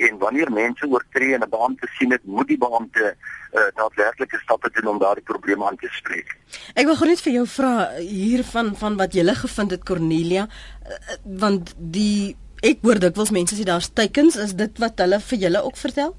[0.09, 4.71] en wanneer mense oortree en 'n beampte sien dit moet die beampte uh, daadwerklike stappe
[4.77, 6.37] doen om daardie probleme aan te spreek
[6.75, 9.85] ek wil gou net vir jou vra hier van van wat jy gele gevind het
[9.85, 15.19] Cornelia uh, want die Ek hoor dikwels mense sê daar's teikens, is dit wat hulle
[15.21, 16.15] vir julle ook vertel?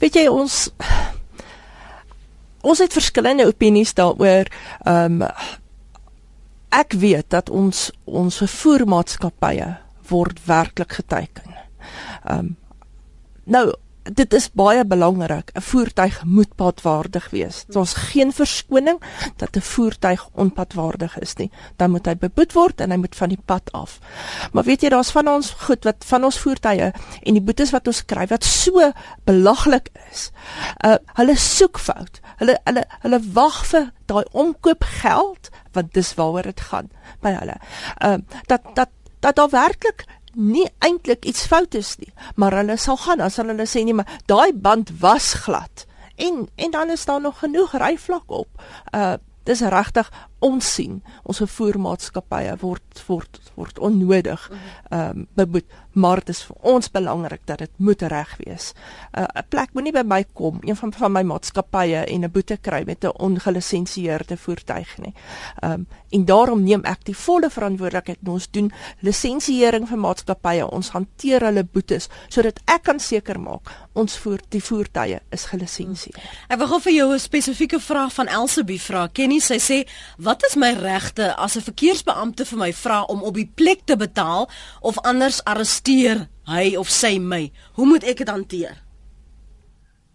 [0.00, 0.70] Weet jy ons
[2.68, 4.50] ons het verskillende opinies daaroor.
[4.84, 5.30] Ehm um,
[6.68, 9.68] ek weet dat ons ons vervoermaatskappye
[10.10, 11.54] word werklik geteken.
[12.24, 12.56] Ehm um,
[13.44, 13.72] nou
[14.14, 15.50] dit is baie belangrik.
[15.54, 17.64] 'n Voertuig moet padwaardig wees.
[17.68, 19.00] Daar's geen verskoning
[19.36, 21.50] dat 'n voertuig onpadwaardig is nie.
[21.76, 23.98] Dan moet hy beboet word en hy moet van die pad af.
[24.52, 26.92] Maar weet jy, daar's van ons goed wat van ons voertuie
[27.22, 28.92] en die boetes wat ons kry wat so
[29.24, 30.30] belaglik is.
[30.84, 32.20] Uh hulle soek fout.
[32.36, 36.90] Hulle hulle hulle wag vir daai omkoopgeld want dis waaroor dit gaan
[37.20, 37.56] by hulle.
[38.04, 38.88] Uh dat dat
[39.20, 43.66] dat daar werklik nie eintlik iets fout is nie, maar hulle sal gaan as hulle
[43.66, 45.86] sê nee, maar daai band was glad.
[46.16, 48.48] En en dan is daar nog genoeg ryvlak op.
[48.94, 49.14] Uh
[49.48, 54.50] dis regtig ons sien ons vervoermaatskappye word word word onnodig
[54.90, 55.66] ehm um, beboet
[55.98, 58.72] maar dit is vir ons belangrik dat dit moet reg wees.
[59.12, 62.56] 'n uh, plek moenie by my kom een van van my maatskappye en 'n boete
[62.56, 65.14] kry met 'n ongelisensieerde voertuig nie.
[65.62, 70.70] Ehm um, en daarom neem ek die volle verantwoordelikheid en ons doen lisensiering vir maatskappye.
[70.70, 76.22] Ons hanteer hulle boetes sodat ek kan seker maak ons voer die voertuie is gelisensieer.
[76.48, 79.08] Ek wil gou vir jou 'n spesifieke vraag van Elsabie vra.
[79.08, 79.86] Kenny sy sê
[80.28, 83.96] Wat is my regte as 'n verkeersbeampte vir my vra om op die plek te
[83.96, 87.52] betaal of anders arresteer hy of sy my?
[87.72, 88.76] Hoe moet ek dit hanteer?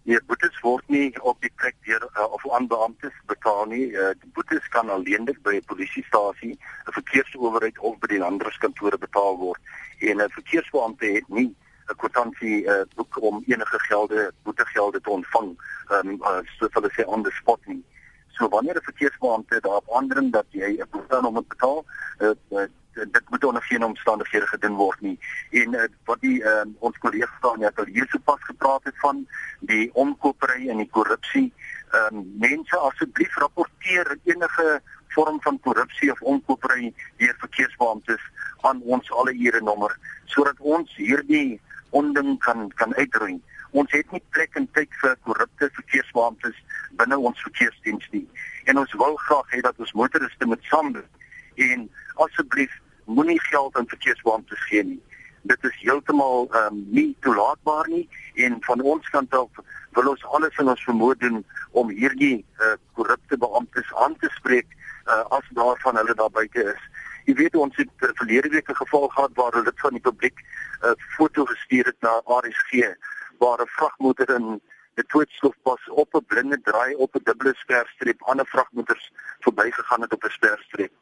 [0.02, 3.90] Nee, boetes word nie op die plek deur uh, of aan beamptes betaal nie.
[3.90, 6.54] Uh, die boetes kan alleenlik by 'n polisiestasie,
[6.86, 9.60] 'n verkeersowerheid of by die landdroskantoor betaal word.
[9.98, 11.50] En 'n verkeersbeampte het nie
[11.90, 15.58] 'n kwitansie uh, boek om enige gelde, boetegelde te ontvang,
[15.90, 17.82] um, uh, soos hulle sê on the spot nie.
[18.36, 21.84] So wanneer 'n verkeersbeampte daarop aandring dat jy 'n boete moet betaal,
[22.18, 25.18] uh, uh, dit moet onder geen omstandighede gedoen word nie.
[25.50, 29.26] En uh, wat die uh, ons kollega staan net al hier sopas gepraat het van
[29.60, 31.52] die omkopery en die korrupsie.
[31.90, 38.22] Ehm um, mense asseblief rapporteer enige vorm van korrupsie of omkopery deur verkeersbeamptes
[38.60, 43.42] aan ons alle ure nommer sodat ons hierdie onding kan kan uitroei.
[43.74, 46.58] Ons het nie plek en tyd vir korrupte verkeersbeamptes
[46.98, 48.26] binne ons verkeersdiens nie.
[48.70, 51.88] En ons wil graag hê dat ons motoriste moet saamwerk en
[52.22, 52.76] asseblief
[53.10, 55.00] moenie geld aan verkeersbeamptes gee nie.
[55.50, 58.06] Dit is heeltemal ehm um, nie toelaatbaar nie
[58.46, 59.58] en van ons kant af
[59.98, 61.42] wil ons alles in ons vermoë doen
[61.82, 66.64] om hierdie uh, korrupte beamptes aan te spreek uh, as daar van hulle daar buite
[66.74, 66.86] is.
[67.26, 70.06] Jy weet ons het uh, verlede week 'n geval gehad waar hulle dit van die
[70.08, 72.94] publiek 'n uh, foto gestuur het na RSG
[73.38, 74.60] waar 'n vragmotor in
[74.94, 80.24] die tweedstofpas op 'n blinde draai op 'n dubbele sperstreep ander vragmotors verbygegaan het op
[80.24, 80.92] 'n sperstreep.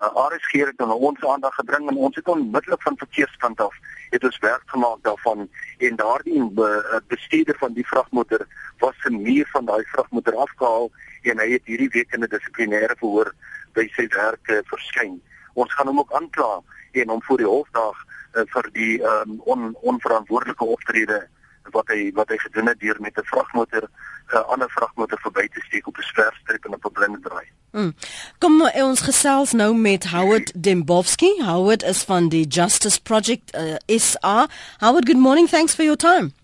[0.00, 3.74] Uh, Geer het dan ons aandag gebring en ons het onmiddellik van verkeerskant af
[4.10, 8.46] het ons werk gemaak daarvan en daardie be, uh, bestuurder van die vragmotor
[8.78, 10.90] was se muur van daai vragmotor afgehaal
[11.22, 13.34] en hy het hierdie week in 'n dissiplinêre verhoor
[13.72, 15.22] by sy werk uh, verskyn.
[15.54, 16.60] Ons gaan hom ook aankla
[16.92, 21.28] en hom voor die hof daag uh, vir die um, on, onverantwoordelike optrede
[21.70, 25.48] wat hy wat hy gedoen het deur met 'n vragmotor 'n uh, ander vragmotor verby
[25.48, 27.46] te steek op 'n sperstreep en op 'n blinde draai.
[27.70, 27.94] Hmm.
[28.38, 31.42] Kom uh, ons gesels nou met Howard Dembowski.
[31.42, 34.46] Howard is van die Justice Project uh, SA.
[34.78, 35.48] Howard, good morning.
[35.48, 36.43] Thanks for your time.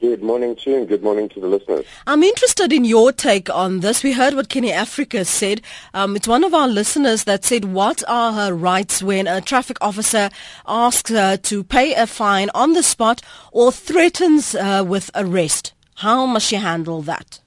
[0.00, 1.84] Good morning to you and good morning to the listeners.
[2.06, 4.02] I'm interested in your take on this.
[4.02, 5.60] We heard what Kenny Africa said.
[5.92, 9.76] Um, it's one of our listeners that said, what are her rights when a traffic
[9.82, 10.30] officer
[10.66, 13.20] asks her to pay a fine on the spot
[13.52, 15.74] or threatens her with arrest?
[15.96, 17.40] How must she handle that?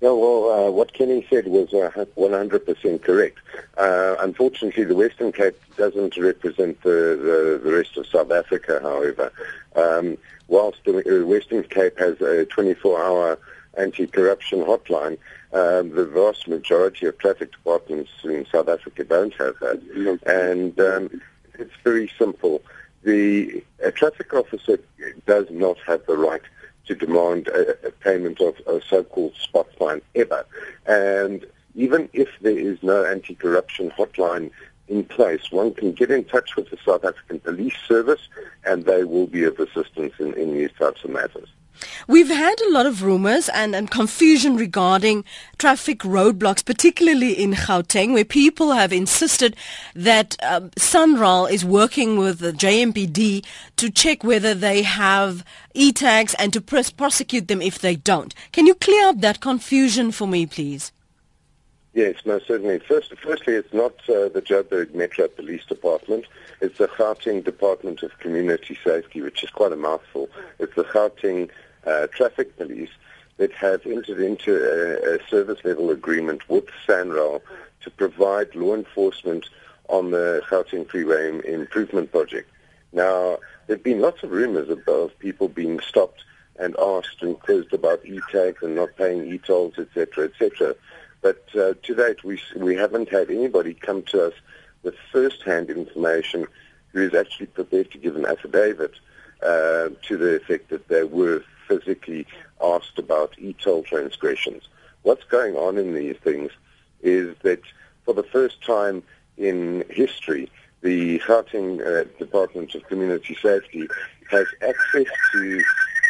[0.00, 3.38] Yeah, well, uh, what Kenny said was uh, 100% correct.
[3.76, 9.30] Uh, unfortunately, the Western Cape doesn't represent the, the, the rest of South Africa, however.
[9.76, 10.16] Um,
[10.48, 13.38] whilst the Western Cape has a 24-hour
[13.76, 15.18] anti-corruption hotline,
[15.52, 20.20] um, the vast majority of traffic departments in South Africa don't have that.
[20.26, 21.20] And um,
[21.58, 22.62] it's very simple.
[23.02, 24.80] The a traffic officer
[25.26, 26.42] does not have the right
[26.86, 30.44] to demand a, a payment of a so-called spot fine ever.
[30.86, 34.50] And even if there is no anti-corruption hotline
[34.88, 38.28] in place, one can get in touch with the South African Police Service
[38.64, 41.48] and they will be of assistance in, in these types of matters.
[42.06, 45.24] We've had a lot of rumors and, and confusion regarding
[45.58, 49.54] traffic roadblocks, particularly in Gauteng, where people have insisted
[49.94, 53.44] that um, Sunral is working with the JMPD
[53.76, 58.34] to check whether they have e-tags and to pros- prosecute them if they don't.
[58.52, 60.92] Can you clear up that confusion for me, please?
[61.98, 62.78] Yes, most certainly.
[62.78, 66.26] First, firstly, it's not uh, the Joburg Metro Police Department.
[66.60, 70.30] It's the Gauteng Department of Community Safety, which is quite a mouthful.
[70.60, 71.50] It's the Gauteng
[71.84, 72.92] uh, Traffic Police
[73.38, 77.42] that have entered into a, a service level agreement with SANRAL
[77.80, 79.46] to provide law enforcement
[79.88, 82.48] on the Gauteng Freeway Improvement Project.
[82.92, 86.22] Now, there've been lots of rumors of people being stopped
[86.60, 90.76] and asked and quizzed about e-tags and not paying e-tolls, etc., etc.
[91.20, 94.34] But uh, to date, we we haven't had anybody come to us
[94.82, 96.46] with first-hand information
[96.92, 98.92] who is actually prepared to give an affidavit
[99.42, 102.26] uh, to the effect that they were physically
[102.62, 104.68] asked about e-toll transgressions.
[105.02, 106.50] What's going on in these things
[107.02, 107.60] is that
[108.04, 109.02] for the first time
[109.36, 110.50] in history,
[110.80, 113.86] the Gauteng uh, Department of Community Safety
[114.30, 115.62] has access to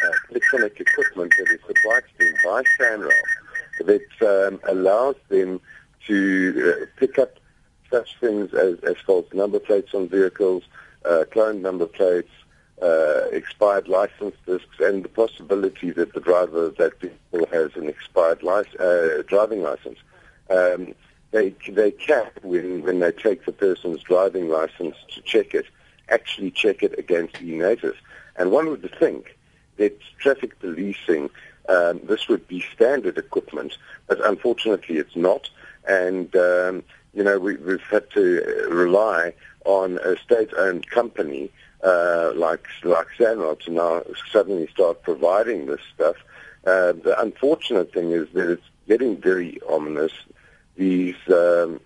[0.05, 3.11] uh, electronic equipment that is supplied to them by SANRAL
[3.79, 5.59] that um, allows them
[6.07, 7.39] to uh, pick up
[7.91, 10.63] such things as, as false number plates on vehicles,
[11.05, 12.29] uh, cloned number plates,
[12.81, 17.89] uh, expired license discs, and the possibility that the driver of that vehicle has an
[17.89, 19.99] expired uh, driving license.
[20.49, 20.93] Um,
[21.31, 25.65] they they can when when they take the person's driving license to check it,
[26.09, 27.95] actually check it against e-native.
[28.35, 29.37] And one would think
[29.77, 31.29] that traffic policing
[31.69, 33.77] um, this would be standard equipment,
[34.07, 35.49] but unfortunately it's not.
[35.87, 39.33] And um, you know we, we've had to rely
[39.65, 41.51] on a state-owned company
[41.83, 46.15] uh, like like SANRAL to now suddenly start providing this stuff.
[46.65, 50.11] Uh, the unfortunate thing is that it's getting very ominous.
[50.75, 51.79] These um,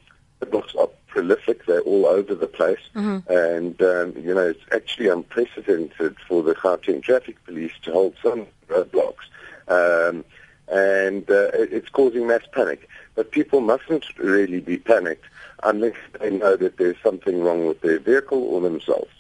[0.52, 3.32] books are prolific; they're all over the place, Mm-hmm.
[3.32, 8.48] and um, you know it's actually unprecedented for the Gauteng Traffic Police to hold some
[8.68, 9.26] roadblocks,
[9.68, 10.24] um,
[10.68, 12.88] and uh, it's causing mass panic.
[13.16, 15.26] But people mustn't really be panicked
[15.64, 19.12] unless they know that there's something wrong with their vehicle or themselves.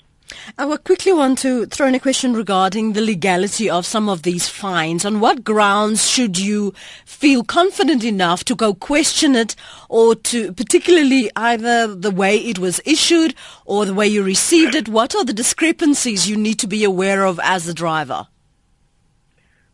[0.57, 4.23] I would quickly want to throw in a question regarding the legality of some of
[4.23, 5.05] these fines.
[5.05, 6.73] On what grounds should you
[7.05, 9.55] feel confident enough to go question it
[9.89, 14.89] or to particularly either the way it was issued or the way you received it?
[14.89, 18.27] What are the discrepancies you need to be aware of as a driver?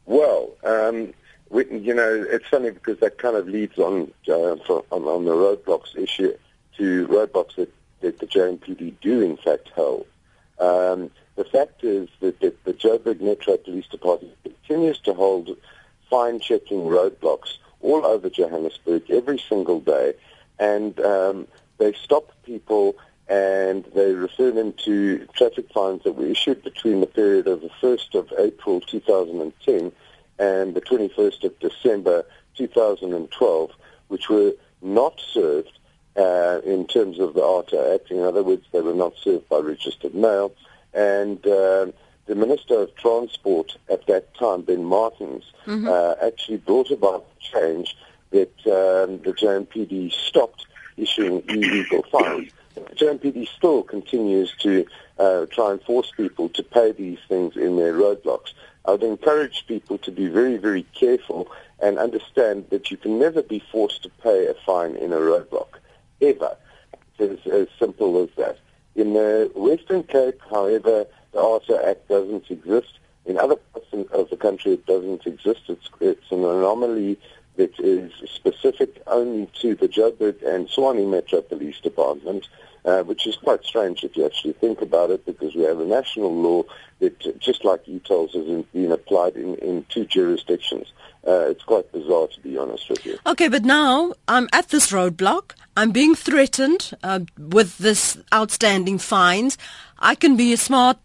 [0.09, 1.13] Well, um,
[1.51, 5.25] we, you know, it's funny because that kind of leads on uh, for, on, on
[5.25, 6.35] the roadblocks issue
[6.77, 10.07] to roadblocks that, that the JMPD do in fact hold.
[10.59, 15.55] Um, the fact is that, that the Joburg Metro Police Department continues to hold
[16.09, 20.15] fine-checking roadblocks all over Johannesburg every single day,
[20.57, 22.95] and um, they stop people
[23.29, 27.69] and they refer them to traffic fines that were issued between the period of the
[27.81, 29.91] 1st of April 2010
[30.39, 33.71] and the 21st of December 2012,
[34.07, 35.77] which were not served
[36.17, 38.11] uh, in terms of the ARTA Act.
[38.11, 40.51] In other words, they were not served by registered mail.
[40.93, 41.93] And um
[42.29, 45.43] the Minister of Transport at that time, Ben Martins,
[45.87, 47.97] uh, actually brought about change
[48.29, 52.51] that um, the JMPD stopped issuing illegal fines.
[52.95, 54.85] JMPD still continues to
[55.17, 58.53] uh, try and force people to pay these things in their roadblocks.
[58.85, 63.41] I would encourage people to be very, very careful and understand that you can never
[63.41, 65.79] be forced to pay a fine in a roadblock,
[66.21, 66.57] ever.
[67.17, 68.57] It's as, simple as that.
[68.95, 72.99] In the Western Cape, however, the ARTA Act doesn't exist.
[73.25, 75.61] In other parts of the country, it doesn't exist.
[75.67, 77.19] It's, it's an anomaly
[77.59, 82.47] that is specific only to the Joburg and Swanee Metro Police Department,
[82.85, 85.85] uh, which is quite strange if you actually think about it, because we have a
[85.85, 86.63] national law
[86.99, 90.87] that, just like e-tolls, has been applied in, in two jurisdictions.
[91.27, 93.17] Uh, it's quite bizarre, to be honest with you.
[93.25, 95.51] Okay, but now I'm at this roadblock.
[95.75, 99.57] I'm being threatened uh, with this outstanding fines.
[99.99, 100.97] I can be a smart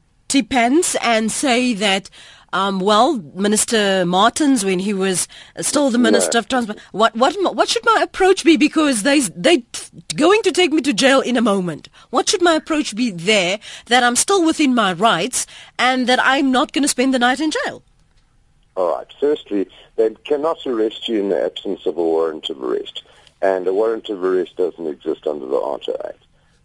[1.01, 2.11] and say that,
[2.55, 5.27] um, well, Minister Martins, when he was
[5.61, 6.38] still the Minister No.
[6.38, 8.57] of Transport, what what what should my approach be?
[8.57, 9.64] Because they they
[10.14, 11.88] going to take me to jail in a moment.
[12.11, 15.47] What should my approach be there that I'm still within my rights
[15.81, 17.83] and that I'm not going to spend the night in jail?
[18.77, 19.12] All right.
[19.19, 23.03] Firstly, they cannot arrest you in the absence of a warrant of arrest,
[23.43, 26.24] and a warrant of arrest doesn't exist under the ARTA Act.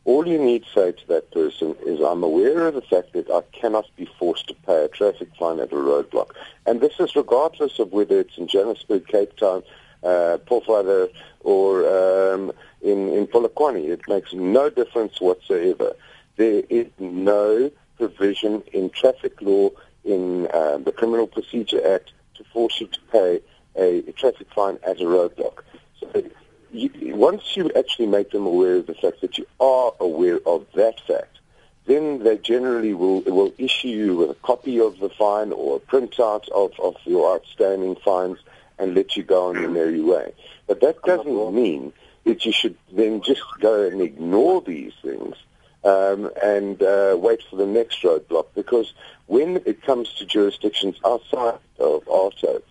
[0.10, 3.30] All you need to say to that person is, I'm aware of the fact that
[3.30, 6.32] I cannot be forced to pay a traffic fine at a roadblock.
[6.66, 9.62] And this is regardless of whether it's in Johannesburg, Cape Town,
[10.04, 11.10] uh, Pofadder,
[11.42, 13.88] or um, in, in Polokwane.
[13.88, 15.94] It makes no difference whatsoever.
[16.38, 17.70] There is no
[18.00, 19.70] provision in traffic law,
[20.04, 23.42] in uh, the Criminal Procedure Act, to force you to pay
[23.76, 25.60] a, a traffic fine at a roadblock.
[26.00, 26.24] So
[26.72, 30.66] you, once you actually make them aware of the fact that you are aware of
[30.76, 31.40] that fact,
[31.86, 35.80] then they generally will will issue you with a copy of the fine or a
[35.80, 38.38] printout of, of your outstanding fines
[38.78, 40.32] and let you go on your merry way.
[40.68, 41.94] But that doesn't mean
[42.26, 45.36] that you should then just go and ignore these things
[45.84, 48.48] um, and uh, wait for the next roadblock.
[48.56, 48.94] Because
[49.28, 52.62] when it comes to jurisdictions outside of ARTO,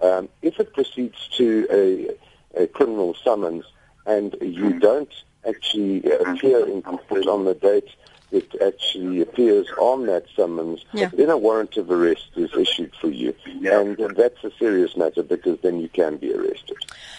[0.00, 3.64] um, if it proceeds to a, a criminal summons
[4.06, 5.12] and you don't
[5.46, 7.88] actually appear in court on the date
[8.30, 11.10] it actually appears on that summons, Yeah.
[11.14, 13.34] then a warrant of arrest is issued for you.
[13.64, 16.76] And that's a serious matter because then you can be arrested.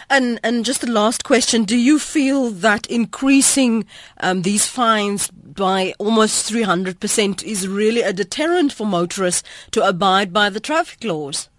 [0.09, 3.85] And and just the last question: Do you feel that increasing
[4.19, 9.85] um, these fines by almost three hundred percent is really a deterrent for motorists to
[9.87, 11.49] abide by the traffic laws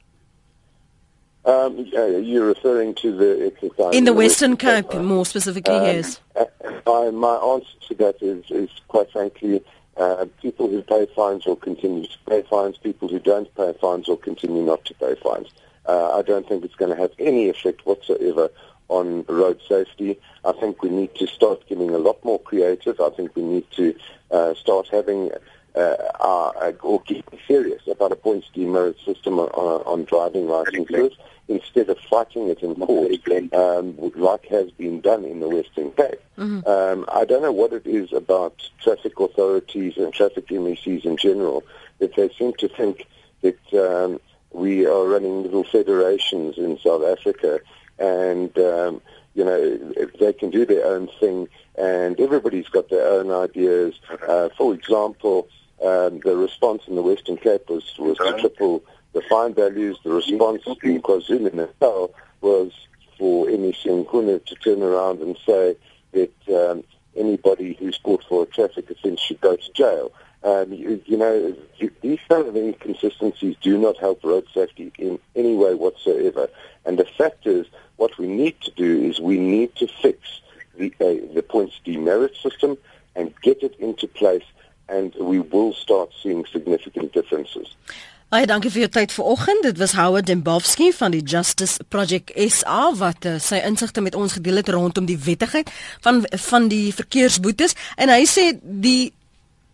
[1.44, 5.74] Um, uh, you're referring to the exercise in the Western Cape, more specifically?
[5.74, 6.20] um, yes.
[6.36, 6.44] uh,
[6.86, 9.62] my, my answer to that is, is quite frankly,
[9.96, 12.76] uh, people who pay fines will continue to pay fines.
[12.76, 15.48] People who don't pay fines will continue not to pay fines.
[15.86, 18.50] Uh, I don't think it's going to have any effect whatsoever
[18.88, 20.18] on road safety.
[20.44, 23.00] I think we need to start getting a lot more creative.
[23.00, 23.94] I think we need to
[24.30, 25.30] uh, start having
[25.74, 31.12] uh, our, or getting serious about a points demerit system on, on, on driving licenses
[31.48, 33.10] instead of fighting it in court,
[33.54, 36.20] um, like has been done in the Western Cape.
[36.66, 41.64] Um, I don't know what it is about traffic authorities and traffic MECs in general
[41.98, 43.06] that they seem to think
[43.42, 44.20] that um,
[44.52, 47.60] we are running little federations in South Africa
[47.98, 49.02] and um,
[49.34, 49.76] you know
[50.18, 53.94] they can do their own thing and everybody's got their own ideas.
[54.28, 55.48] Uh, for example,
[55.82, 59.98] um, the response in the Western Cape was, was to triple the fine values.
[60.04, 62.72] The response in KwaZulu-Natal was
[63.18, 65.76] for MEC Nkuna to turn around and say
[66.12, 66.84] that um,
[67.16, 70.12] anybody who's caught for a traffic offence should go to jail.
[70.42, 71.54] Um, you, you know,
[72.00, 76.48] these kind of inconsistencies do not help road safety in any way whatsoever.
[76.86, 77.66] And the fact is,
[77.96, 80.40] what we need to do is we need to fix
[80.78, 82.78] the, uh, the points demerit system
[83.14, 84.44] and get it into place,
[84.90, 87.76] and we will start seeing significant differences.
[88.30, 89.64] Baie dankie vir jou tyd vanoggend.
[89.66, 94.36] Dit was Howard Dembowski van die Justice Project SA wat uh, sy insigte met ons
[94.38, 95.70] gedeel het rondom die wettigheid
[96.04, 99.10] van van die verkeersboetes en hy sê die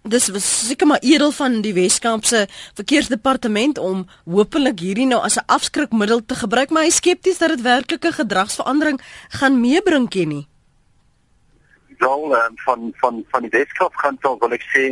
[0.08, 2.46] dis seker maar edel van die Weskaapse
[2.78, 7.62] verkeersdepartement om hopelik hierdie nou as 'n afskrikmiddel te gebruik, maar hy skepties dat dit
[7.62, 10.46] werklike gedragsverandering gaan meebring ken nie.
[11.98, 14.84] Wel um, van van van die Weskaap gaan dan wil ek sê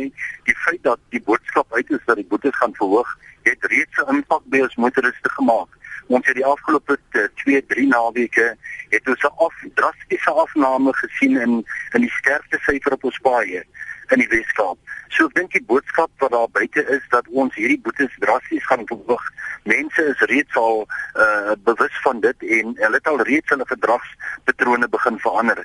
[0.43, 4.15] die feit dat die boodskap uit is dat die boetes gaan verhoog het reeds 'n
[4.15, 5.69] impak by ons motoriste gemaak.
[6.07, 6.97] Ons het die afgelope
[7.35, 8.57] 2, 3 naweke
[8.89, 11.53] het ons 'n af drastiese afname gesien in
[11.93, 13.65] in die sterfte syfer op ons paaie
[14.11, 14.77] in die Weskaap.
[15.15, 18.85] So ek dink die boodskap wat daar buite is dat ons hierdie boetes drasties gaan
[18.89, 19.23] verhoog.
[19.63, 24.89] Mense is reeds al uh, bewus van dit en hulle het al reeds hulle gedragspatrone
[24.97, 25.63] begin verander.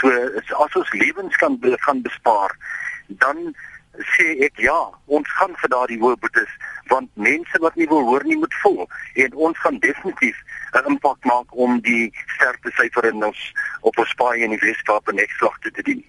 [0.00, 0.12] So
[0.64, 2.56] as ons lewens kan gaan bespaar,
[3.22, 3.54] dan
[4.16, 4.76] sê ek ja,
[5.06, 6.50] ons gaan vir daardie hoë boetes
[6.88, 8.86] want mense wat nie wil hoor nie moet voel
[9.24, 10.36] en ons gaan definitief
[10.72, 13.40] 'n impak maak om die sterfte syfer in ons
[13.80, 16.04] op ons paaie in die Weskaap en ekslag te dien.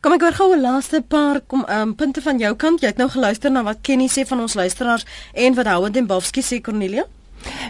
[0.00, 2.80] Kom ek hoor gou 'n laaste paar kom um, punte van jou kant.
[2.80, 6.42] Jy het nou geluister na wat Kenny sê van ons luisteraars en wat Howard Dembowski
[6.42, 7.04] sê Cornelia.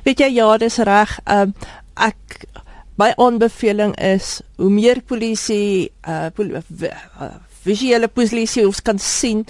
[0.05, 1.19] Weet jy ja, dis reg.
[1.27, 1.55] Um
[1.97, 2.47] ek
[2.97, 7.35] my aanbeveling is hoe meer polisie uh, pol uh
[7.65, 9.45] visuele polisie ons kan sien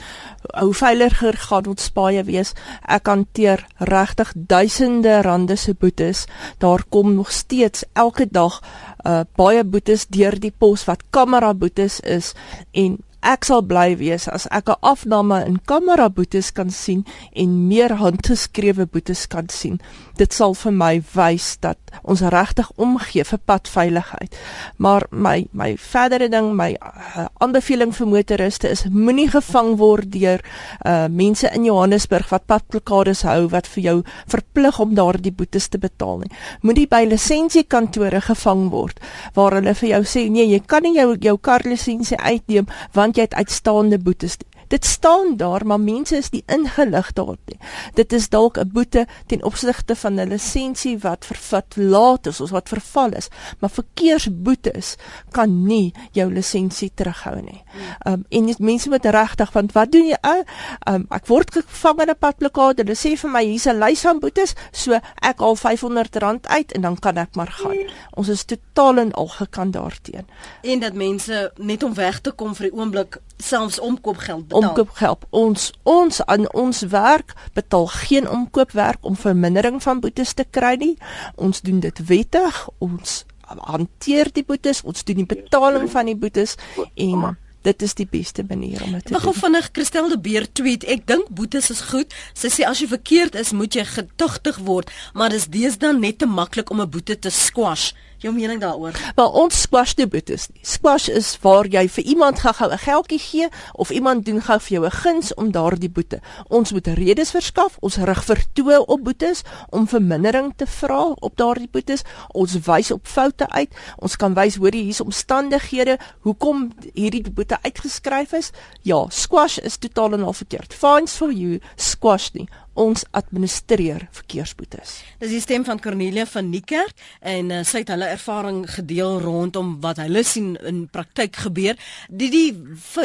[0.55, 2.55] hoe veiliger gaan ons paaie wees.
[2.87, 6.27] Ek hanteer regtig duisende rande se boetes.
[6.59, 8.61] Daar kom nog steeds elke dag
[9.05, 12.33] uh baie boetes deur die pos wat kamera boetes is
[12.73, 17.69] en ek sal bly wees as ek 'n afname in kamera boetes kan sien en
[17.69, 19.81] meer handgeskrewe boetes kan sien.
[20.19, 24.37] Dit sal vir my wys dat ons regtig omgee vir padveiligheid.
[24.77, 30.43] Maar my my verdere ding, my uh, aanbeveling vir motoriste is moenie gevang word deur
[30.87, 33.97] uh mense in Johannesburg wat padplakades hou wat vir jou
[34.31, 36.33] verplig om daardie boetes te betaal nie.
[36.63, 39.03] Moenie by lisensiekantore gevang word
[39.35, 43.29] waar hulle vir jou sê nee, jy kan nie jou jou karlisensie uitneem want jy
[43.29, 44.39] het uitstaande boetes.
[44.69, 47.59] Dit staan daar, maar mense is nie ingelig daarin.
[47.95, 52.51] Dit is dalk 'n boete ten opsigte van 'n lisensie wat vervat laat is of
[52.51, 54.97] wat verval is, maar verkeersboetes
[55.31, 57.64] kan nie jou lisensie terughou nie.
[58.07, 60.43] Um en die mense moet regtig want wat doen jy ou?
[60.91, 62.83] Um ek word gevang in 'n padplekade.
[62.83, 66.81] Hulle sê vir my hier's 'n lys van boetes, so ek haal R500 uit en
[66.81, 67.91] dan kan ek maar gaan.
[68.15, 70.27] Ons is totaal en al gekant daarteen.
[70.63, 74.69] En dat mense net om weg te kom vir die oomblik selfs omkoopgeld betaal.
[74.69, 75.25] omkoopgeld.
[75.31, 80.97] Ons ons aan ons werk betaal geen omkoopwerk om vermindering van boetes te kry nie.
[81.35, 82.69] Ons doen dit wettig.
[82.79, 86.57] Ons hanteer die boetes, ons doen die betaling van die boetes
[86.95, 89.19] en dit is die beste manier om dit te doen.
[89.19, 92.13] Wag of vinnig Christel de Beer tweet, ek dink boetes is goed.
[92.37, 96.29] Sy sê as jy verkeerd is, moet jy getugtig word, maar dis deesdae net te
[96.29, 97.93] maklik om 'n boete te squash.
[98.25, 98.97] Jou mening daaroor?
[99.19, 100.63] Wel ons squash die boetes nie.
[100.65, 104.73] Squash is waar jy vir iemand gou 'n geldjie gee of iemand doen gou vir
[104.77, 106.21] jou 'n guns om daardie boete.
[106.49, 111.69] Ons moet redes verskaf, ons rig vertoë op boetes om vermindering te vra op daardie
[111.69, 112.03] boetes.
[112.33, 113.71] Ons wys op foute uit.
[113.99, 118.51] Ons kan wys hoor hier's omstandighede hoekom hierdie boete uitgeskryf is.
[118.83, 120.75] Ja, squash is totaal en al verkeerd.
[120.75, 124.97] Fines for you, squash nie ons administreer verkeersboetes.
[125.23, 129.77] Dis die stem van Cornelia van Niekerk en uh, sy het hulle ervaring gedeel rondom
[129.85, 131.79] wat hulle sien in praktyk gebeur.
[132.09, 132.51] Die die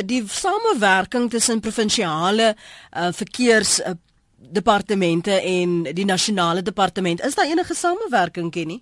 [0.10, 3.94] die samewerking tussen provinsiale uh, verkeers uh,
[4.40, 8.80] departemente en die nasionale departement, is daar enige samewerking Kenny?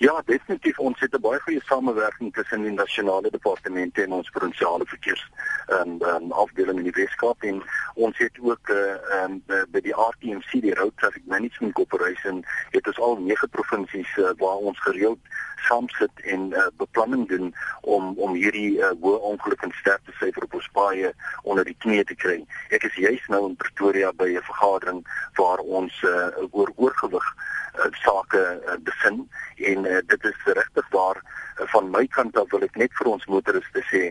[0.00, 4.84] Ja, definitief ons het 'n baie goeie samewerking tussen die nasionale departemente en ons provinsiale
[4.86, 5.30] verkeers
[5.66, 7.62] ehm um, um, afdeling in die Weskaap en
[7.94, 12.44] ons het ook eh uh, ehm um, by die RTMC die Road Traffic Management Corporation
[12.70, 15.18] het ons al nege provinsies uh, waar ons gereeld
[15.56, 20.42] saam sit en uh, beplanning doen om om hierdie uh, hoë ongeluk en sterfte syfer
[20.42, 22.38] op ons paaie onder die knie te kry.
[22.68, 25.04] Ek is juis nou in Pretoria by 'n vergadering
[25.36, 27.26] waar ons uh, oor oorgewig
[27.78, 32.50] uh, sake uh, besin en uh, dit is regtig waar uh, van my kant af
[32.54, 34.02] wil ek net vir ons motoriste sê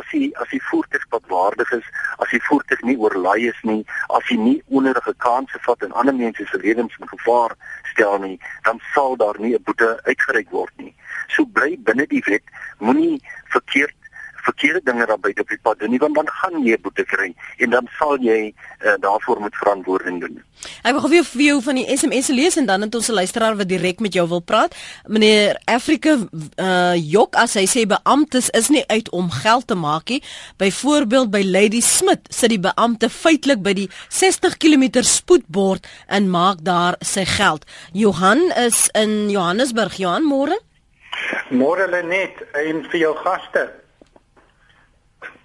[0.00, 1.88] as jy as jy voertuig padwaardig is
[2.24, 3.80] as jy voertuig nie oorlaai is nie
[4.18, 7.56] as jy nie onnodige kansse vat en ander mense se lewens in gevaar
[7.92, 10.94] stel nie dan sal daar nie 'n boete uitgereik word nie.
[11.28, 12.44] So bly binne die wet
[12.78, 13.20] moenie
[13.54, 14.03] verkeerd
[14.44, 17.30] verkeerde dinge daar buite op die pad doen nie want dan gaan jy boete kry
[17.58, 20.42] en dan sal jy uh, daarvoor moet verantwoording doen.
[20.84, 23.56] Ek wil weer vir jou van die SMS lees en dan het ons 'n luisteraar
[23.56, 24.74] wat direk met jou wil praat.
[25.06, 26.16] Meneer Afrika
[26.56, 30.22] uh Jok as hy sê beamptes is nie uit om geld te maak nie.
[30.56, 36.62] Byvoorbeeld by Lady Smith sit die beampte feitelik by die 60 km spoedbord en maak
[36.62, 37.64] daar sy geld.
[37.92, 39.96] Johan is in Johannesburg.
[39.96, 40.58] Johan, môre?
[41.50, 43.83] Môre Lenet en vir jou gaste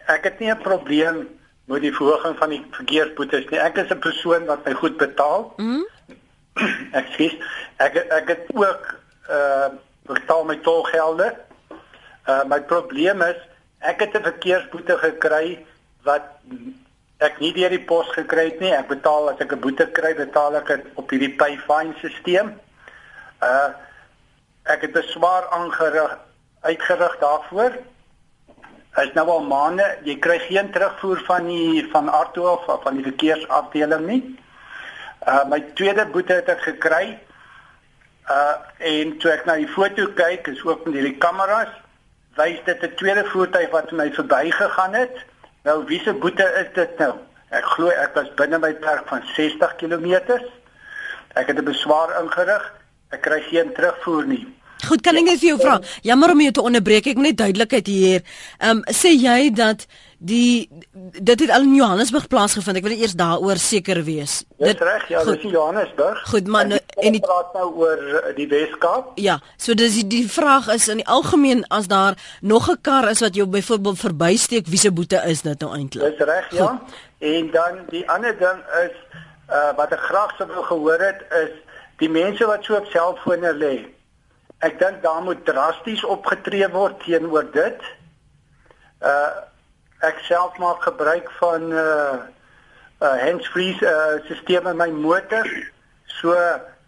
[0.08, 1.28] ek het nie 'n probleem
[1.70, 3.60] met die verhoging van die verkeersboetes nie.
[3.60, 5.54] Ek is 'n persoon wat my goed betaal.
[5.58, 5.86] Mm.
[7.00, 7.28] Ek sê
[7.78, 8.96] ek ek het ook
[9.30, 9.70] uh
[10.10, 11.36] betaal my tolgelde.
[12.28, 13.38] Uh my probleem is
[13.80, 15.66] ek het 'n verkeersboete gekry
[16.04, 16.26] wat
[17.20, 18.74] ek nie deur die pos gekry het nie.
[18.74, 22.50] Ek betaal as ek 'n boete kry, betaal ek dit op hierdie payfine stelsel.
[23.42, 23.70] Uh
[24.64, 26.18] ek het beswaar aangerig
[26.62, 27.72] uitgerig daarvoor
[29.06, 33.06] is nou al maande, jy kry geen terugvoer van die van Arto of van die
[33.06, 34.22] verkeersafdeling nie.
[35.28, 37.20] Uh my tweede boete het ek gekry.
[38.30, 38.56] Uh
[38.92, 41.72] en toe ek na die foto kyk, is ook met hierdie kameras,
[42.40, 45.26] wys dit 'n tweede voertuig wat my verbygegaan het.
[45.64, 47.14] Nou wie se boete is dit nou?
[47.50, 50.40] Ek glo ek was binne my perk van 60 km.
[51.36, 52.74] Ek het 'n beswaar ingerig.
[53.12, 54.59] Ek kry geen terugvoer nie.
[54.88, 55.80] Goed, kan ek net vir jou vra?
[56.08, 57.10] Jammer om jou te onderbreek.
[57.12, 58.22] Ek moet net duidelikheid hier.
[58.60, 59.86] Ehm um, sê jy dat
[60.20, 60.70] die
[61.16, 62.80] dit het al in Johannesburg plaasgevind.
[62.80, 64.44] Ek wil eers daaroor seker wees.
[64.60, 65.40] Dit reg, ja, goed.
[65.40, 66.24] dis in Johannesburg.
[66.32, 69.14] Goed, maar en, nou, en die praat nou oor eh, die Weskaap.
[69.20, 73.10] Ja, so dis die, die vraag is in die algemeen as daar nog 'n kar
[73.10, 76.18] is wat jou byvoorbeeld verbysteek, wie se boete is dit nou eintlik?
[76.18, 76.66] Dis reg, ja.
[76.68, 77.00] Goed.
[77.20, 78.96] En dan die ander ding is
[79.52, 81.56] uh wat ek graag sou wil gehoor het is
[81.98, 83.99] die mense wat so op selfone lê
[84.60, 87.86] Ek dink daar moet drasties opgetree word teenoor dit.
[89.02, 89.46] Uh
[90.00, 92.18] ek self maak gebruik van uh
[93.04, 95.48] uh hands-free uh stelsel in my motor.
[96.20, 96.36] So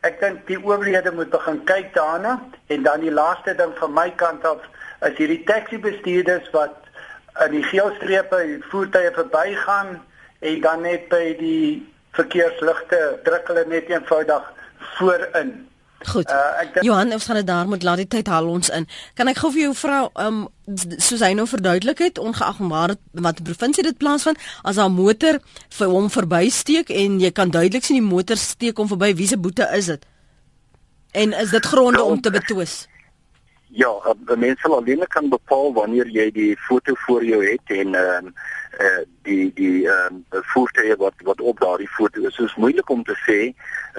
[0.07, 4.09] ek dink die owerhede moet begin kyk daarna en dan die laaste ding van my
[4.19, 4.63] kant af
[5.07, 6.75] is hierdie taxi bestuurders wat
[7.45, 9.99] in die geelstrepe voertuie verbygaan
[10.39, 14.47] en dan net by die verkeersligte druk hulle net eenvoudig
[14.97, 15.53] voorin.
[16.05, 16.29] Goed.
[16.29, 16.83] Uh, denk...
[16.85, 18.87] Johan, ons gaan dit daar moet laat die tyd haal ons in.
[19.13, 20.47] Kan ek gou vir jou vra um
[21.01, 25.39] soos hy nou verduidelik het ongeag waar dit wat provinsie dit plaasvind as 'n motor
[25.69, 29.37] vir hom verbysteek en jy kan duidelik sien die motor steek hom verby, wie se
[29.37, 30.05] boete is dit?
[31.11, 32.87] En is dit gronde om te betwis?
[33.73, 33.91] Ja,
[34.27, 38.25] 'n mens sal alleen kan bepaal wanneer jy die foto voor jou het en ehm
[38.25, 38.31] uh,
[38.79, 42.35] uh, die die ehm uh, voertuie wat wat op daardie foto is.
[42.35, 43.39] So is moeilik om te sê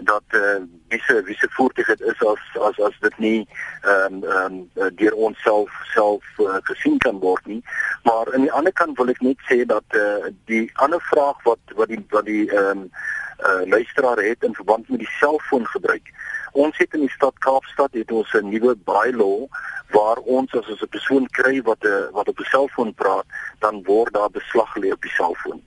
[0.04, 3.48] dat eh uh, wiese wiese voertuig dit is as as as dit nie
[3.82, 7.62] ehm um, ehm um, deur ons self self uh, gesien kan word nie.
[8.02, 11.42] Maar aan die ander kant wil ek net sê dat eh uh, die ander vraag
[11.42, 12.90] wat wat die wat die ehm um,
[13.46, 16.12] uh, luisteraar het in verband met die selfoon gebruik
[16.52, 19.48] Ons het in die stad Kaapstad het ons 'n nuwe bylaw
[19.90, 23.24] waar ons as 'n persoon kry wat 'n wat op 'n selfoon praat,
[23.58, 25.62] dan word daar beslag gelê op die selfoon.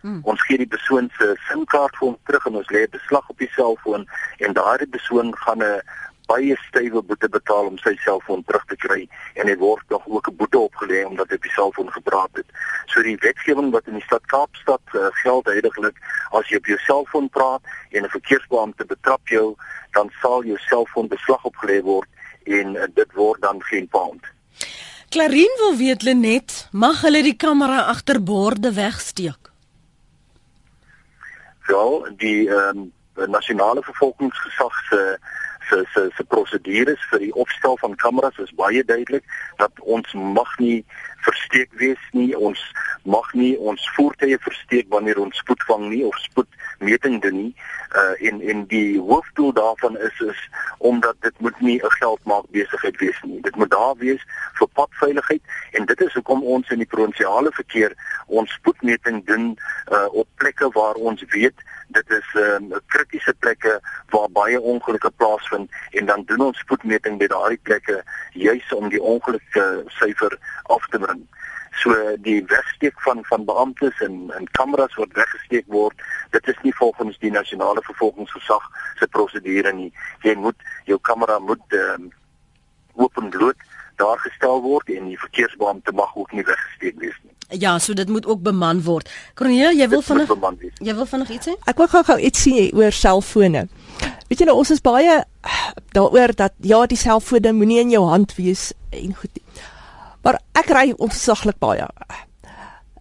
[0.00, 0.20] Hmm.
[0.22, 3.50] Ons gee die persoon se SIM-kaart vir hom terug en ons lê beslag op die
[3.54, 4.08] selfoon
[4.38, 5.82] en daardie persoon gaan 'n
[6.26, 9.02] baie stywe boete betaal om sy selfoon terug te kry
[9.38, 12.48] en hy word nog ook 'n boete opgelê omdat hy op die selfoon gepraat het.
[12.86, 15.96] So die wetgewing wat in die stad Kaapstad uh, geld heidaglik
[16.30, 19.54] as jy op jou selfoon praat en 'n verkeersbeampte betrap jou,
[19.92, 22.08] dan sal jou selfoon beslag opgelê word
[22.44, 24.22] en uh, dit word dan geen pound.
[25.08, 29.50] Klarin wil weet Lenet, mag hulle die kamera agter borde wegsteek?
[31.66, 32.92] Wel, die ehm um,
[33.30, 38.84] nasionale vervolgingsgesag se uh, se se se prosedures vir die opstel van kameras is baie
[38.84, 39.24] duidelik
[39.62, 40.84] dat ons mag nie
[41.28, 42.62] versteek wees nie ons
[43.04, 47.52] mag nie ons voertuie versteek wanneer ons spoedvang nie of spoedmeting doen nie
[48.00, 50.40] uh, en en die hoofdoel daarvan is is
[50.90, 54.22] omdat dit moet nie 'n geldmaak besigheid wees nie dit moet daar wees
[54.58, 57.94] vir padveiligheid en dit is hoekom ons in die provinsiale verkeer
[58.26, 59.46] ons spoedmeting doen
[59.92, 65.10] uh, op plekke waar ons weet dit is 'n um, kritiese plekke waar baie ongelukke
[65.10, 68.02] plaasvind en dan doen ons spoedmeting by daardie plekke
[68.32, 71.15] juis om die ongelukke syfer af te bring.
[71.82, 76.00] So die wegsteek van van beamptes en en kameras wat weggesteek word,
[76.30, 79.92] dit is nie volgens die nasionale vervolgingsgesag se prosedure nie.
[80.24, 82.10] Jy moet jou kamera moet um,
[82.94, 83.56] open bloot
[83.96, 87.32] daar gestel word en die verkeersbeampte mag ook nie weggesteek wees nie.
[87.60, 89.10] Ja, so dit moet ook beman word.
[89.34, 90.30] Cornelia, jy wil vinnig
[90.82, 91.54] Jy wil vinnig iets sê?
[91.70, 93.68] Ek wil gou-gou iets sê oor selfone.
[94.26, 95.20] Weet jy nou ons is baie
[95.96, 99.38] daaroor dat ja, die selfone moenie in jou hand wees en goed.
[100.26, 101.86] Maar ek ry ontsaglik baie.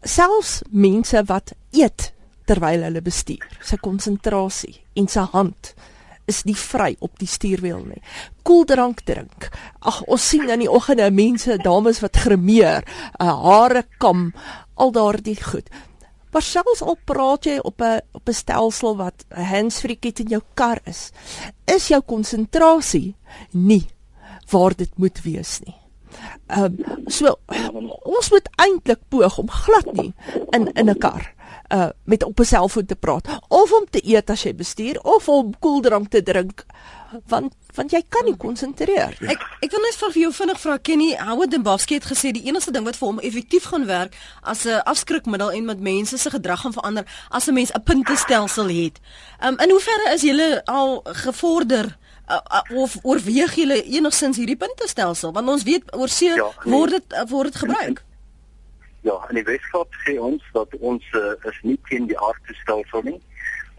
[0.06, 2.12] Selfs mense wat eet
[2.46, 5.72] terwyl hulle bestuur, se konsentrasie en se hand
[6.30, 8.02] is nie vry op die stuurwiel nie.
[8.46, 9.48] Koeldrank drink.
[9.82, 12.86] Ag, ons sien in die oggende mense, dames wat grimeer,
[13.18, 14.28] uh, hare kam,
[14.78, 15.70] al daardie goed.
[16.34, 20.30] Maar selfs al praat jy op 'n op 'n stelsel wat 'n handsfree kit in
[20.38, 21.12] jou kar is,
[21.66, 23.16] is jou konsentrasie
[23.52, 23.88] nie
[24.52, 25.85] waar dit moet wees nie.
[26.48, 27.36] Ehm um, so
[28.04, 30.14] ons moet eintlik poog om glad nie
[30.50, 31.34] in in 'n kar
[31.74, 35.30] uh met op 'n selfoon te praat of om te eet as jy bestuur of
[35.30, 36.66] om koeldrank te drink
[37.28, 39.30] want want jy kan nie konsentreer nie.
[39.34, 42.72] Ek ek wil net vir jou vinnig vra Kenny Howard Dembowski het gesê die enigste
[42.72, 46.62] ding wat vir hom effektief gaan werk as 'n afskrikmiddel en met mense se gedrag
[46.62, 49.00] gaan verander as 'n mens 'n puntestelsel het.
[49.44, 51.98] Um in hoeverre is julle al gevorder
[52.28, 56.74] uh, uh, of oorweeg julle enigsins hierdie puntestelsel want ons weet oor see ja, nee.
[56.74, 58.04] word dit uh, word dit gebruik.
[59.06, 63.20] Ja, in die Weskaap sê ons dat ons uh, is nie teen die aardtoestelsel nie.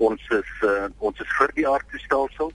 [0.06, 2.52] Ons is uh, ons is vir die aardtoestelsel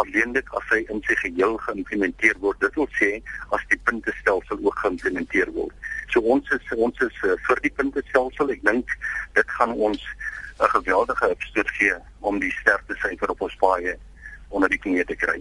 [0.00, 2.60] alleenlik as hy in sy geheel geïmplementeer word.
[2.62, 3.10] Dit wil sê
[3.56, 5.88] as die puntestelsel ook geïmplementeer word.
[6.12, 8.52] So ons is ons is uh, vir die puntestelsel.
[8.52, 8.94] Ek dink
[9.38, 10.04] dit gaan ons
[10.60, 13.96] 'n geweldige opstoot gee om die sterkte syfer op ons paaie
[14.50, 15.40] onder die knie te kry.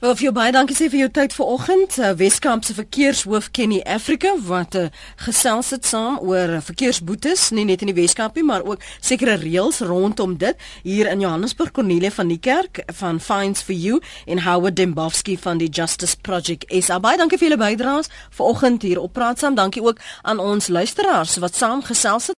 [0.00, 1.94] Wel vir jou baie dankie sê vir jou tyd vanoggend.
[1.98, 4.88] Uh, Weskamp se verkeershoof Kenny Africa wat uh,
[5.24, 9.38] gesels het saam oor uh, verkeersboetes, nie net in die Weskaap nie, maar ook sekere
[9.40, 11.72] reëls rondom dit hier in Johannesburg.
[11.76, 16.68] Cornelia van die Kerk van Fines for You en Howard Dembowski van die Justice Project.
[16.68, 19.56] Is baie dankie vir julle bydraes vanoggend hier op Praat saam.
[19.56, 22.34] Dankie ook aan ons luisteraars wat saam gesels het.